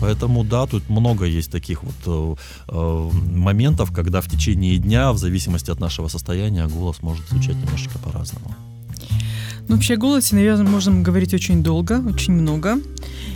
Поэтому 0.01 0.45
да, 0.45 0.67
тут 0.67 0.89
много 0.89 1.27
есть 1.27 1.51
таких 1.51 1.83
вот 1.83 1.95
э, 2.07 2.35
э, 2.69 3.11
моментов, 3.37 3.93
когда 3.93 4.21
в 4.21 4.29
течение 4.29 4.79
дня, 4.79 5.13
в 5.13 5.19
зависимости 5.19 5.71
от 5.71 5.79
нашего 5.79 6.09
состояния, 6.09 6.67
голос 6.67 7.03
может 7.03 7.29
звучать 7.29 7.57
немножечко 7.71 7.99
по-разному. 7.99 8.55
Ну, 9.69 9.77
вообще 9.77 9.95
о 9.95 9.99
голосе, 9.99 10.35
наверное, 10.35 10.67
можно 10.67 11.01
говорить 11.01 11.33
очень 11.33 11.63
долго, 11.63 12.03
очень 12.05 12.33
много. 12.33 12.79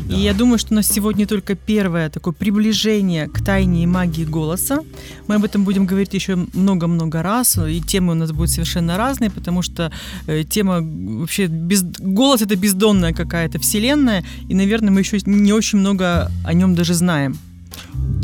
Да. 0.09 0.17
И 0.17 0.21
я 0.21 0.35
думаю, 0.35 0.59
что 0.59 0.75
у 0.75 0.77
нас 0.77 0.89
сегодня 0.89 1.27
только 1.27 1.55
первое 1.55 2.11
такое 2.11 2.35
приближение 2.35 3.29
к 3.29 3.43
тайне 3.43 3.85
и 3.85 3.87
магии 3.87 4.25
голоса. 4.25 4.81
Мы 5.29 5.37
об 5.37 5.45
этом 5.45 5.65
будем 5.65 5.87
говорить 5.87 6.13
еще 6.13 6.37
много-много 6.53 7.23
раз, 7.23 7.57
и 7.59 7.81
темы 7.81 8.13
у 8.13 8.17
нас 8.17 8.33
будут 8.33 8.51
совершенно 8.51 8.97
разные, 8.97 9.31
потому 9.31 9.63
что 9.63 9.93
э, 10.27 10.43
тема 10.45 10.81
вообще 10.83 11.47
без... 11.47 11.83
голос 11.83 12.43
это 12.43 12.57
бездонная 12.57 13.13
какая-то 13.13 13.59
вселенная, 13.61 14.25
и, 14.49 14.55
наверное, 14.55 14.91
мы 14.91 15.01
еще 15.01 15.19
не 15.25 15.53
очень 15.53 15.79
много 15.79 16.31
о 16.45 16.53
нем 16.53 16.75
даже 16.75 16.95
знаем. 16.95 17.39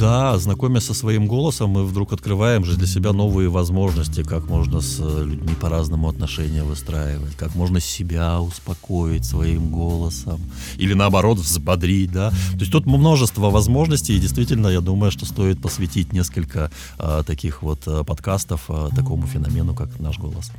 Да, 0.01 0.39
знакомясь 0.39 0.85
со 0.85 0.95
своим 0.95 1.27
голосом, 1.27 1.71
мы 1.71 1.85
вдруг 1.85 2.13
открываем 2.13 2.65
же 2.65 2.77
для 2.77 2.87
себя 2.87 3.13
новые 3.13 3.51
возможности, 3.51 4.23
как 4.23 4.49
можно 4.49 4.81
с 4.81 4.99
э, 4.99 5.25
людьми 5.25 5.55
по-разному 5.61 6.09
отношения 6.09 6.65
выстраивать, 6.65 7.37
как 7.37 7.55
можно 7.55 7.81
себя 7.81 8.41
успокоить 8.41 9.27
своим 9.27 9.69
голосом, 9.69 10.41
или 10.79 10.95
наоборот 10.95 11.39
взбодрить, 11.39 12.13
да. 12.13 12.31
То 12.31 12.61
есть 12.61 12.73
тут 12.73 12.87
множество 12.87 13.51
возможностей, 13.51 14.17
и 14.17 14.21
действительно, 14.21 14.69
я 14.69 14.81
думаю, 14.81 15.11
что 15.11 15.27
стоит 15.27 15.61
посвятить 15.61 16.13
несколько 16.15 16.71
а, 16.99 17.23
таких 17.23 17.63
вот 17.63 17.81
а, 17.87 18.03
подкастов 18.03 18.63
а, 18.69 18.89
такому 18.97 19.27
феномену, 19.27 19.75
как 19.75 20.01
наш 20.01 20.19
голос. 20.19 20.51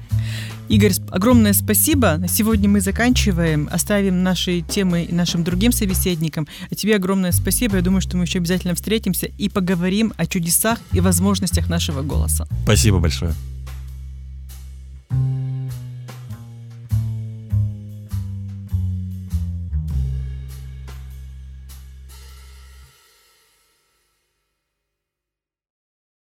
Игорь, 0.69 0.93
огромное 1.10 1.54
спасибо. 1.54 2.21
Сегодня 2.30 2.69
мы 2.69 2.80
заканчиваем, 2.80 3.67
оставим 3.71 4.23
наши 4.23 4.62
темы 4.62 5.08
нашим 5.12 5.43
другим 5.43 5.71
собеседникам. 5.71 6.47
А 6.69 6.75
тебе 6.75 6.95
огромное 6.95 7.32
спасибо. 7.32 7.77
Я 7.77 7.82
думаю, 7.82 8.01
что 8.01 8.15
мы 8.15 8.23
еще 8.23 8.39
обязательно 8.39 8.73
встретимся 8.82 9.28
и 9.38 9.48
поговорим 9.48 10.12
о 10.17 10.26
чудесах 10.26 10.80
и 10.91 11.00
возможностях 11.00 11.70
нашего 11.70 12.02
голоса. 12.02 12.48
Спасибо 12.63 13.00
большое. 13.00 13.34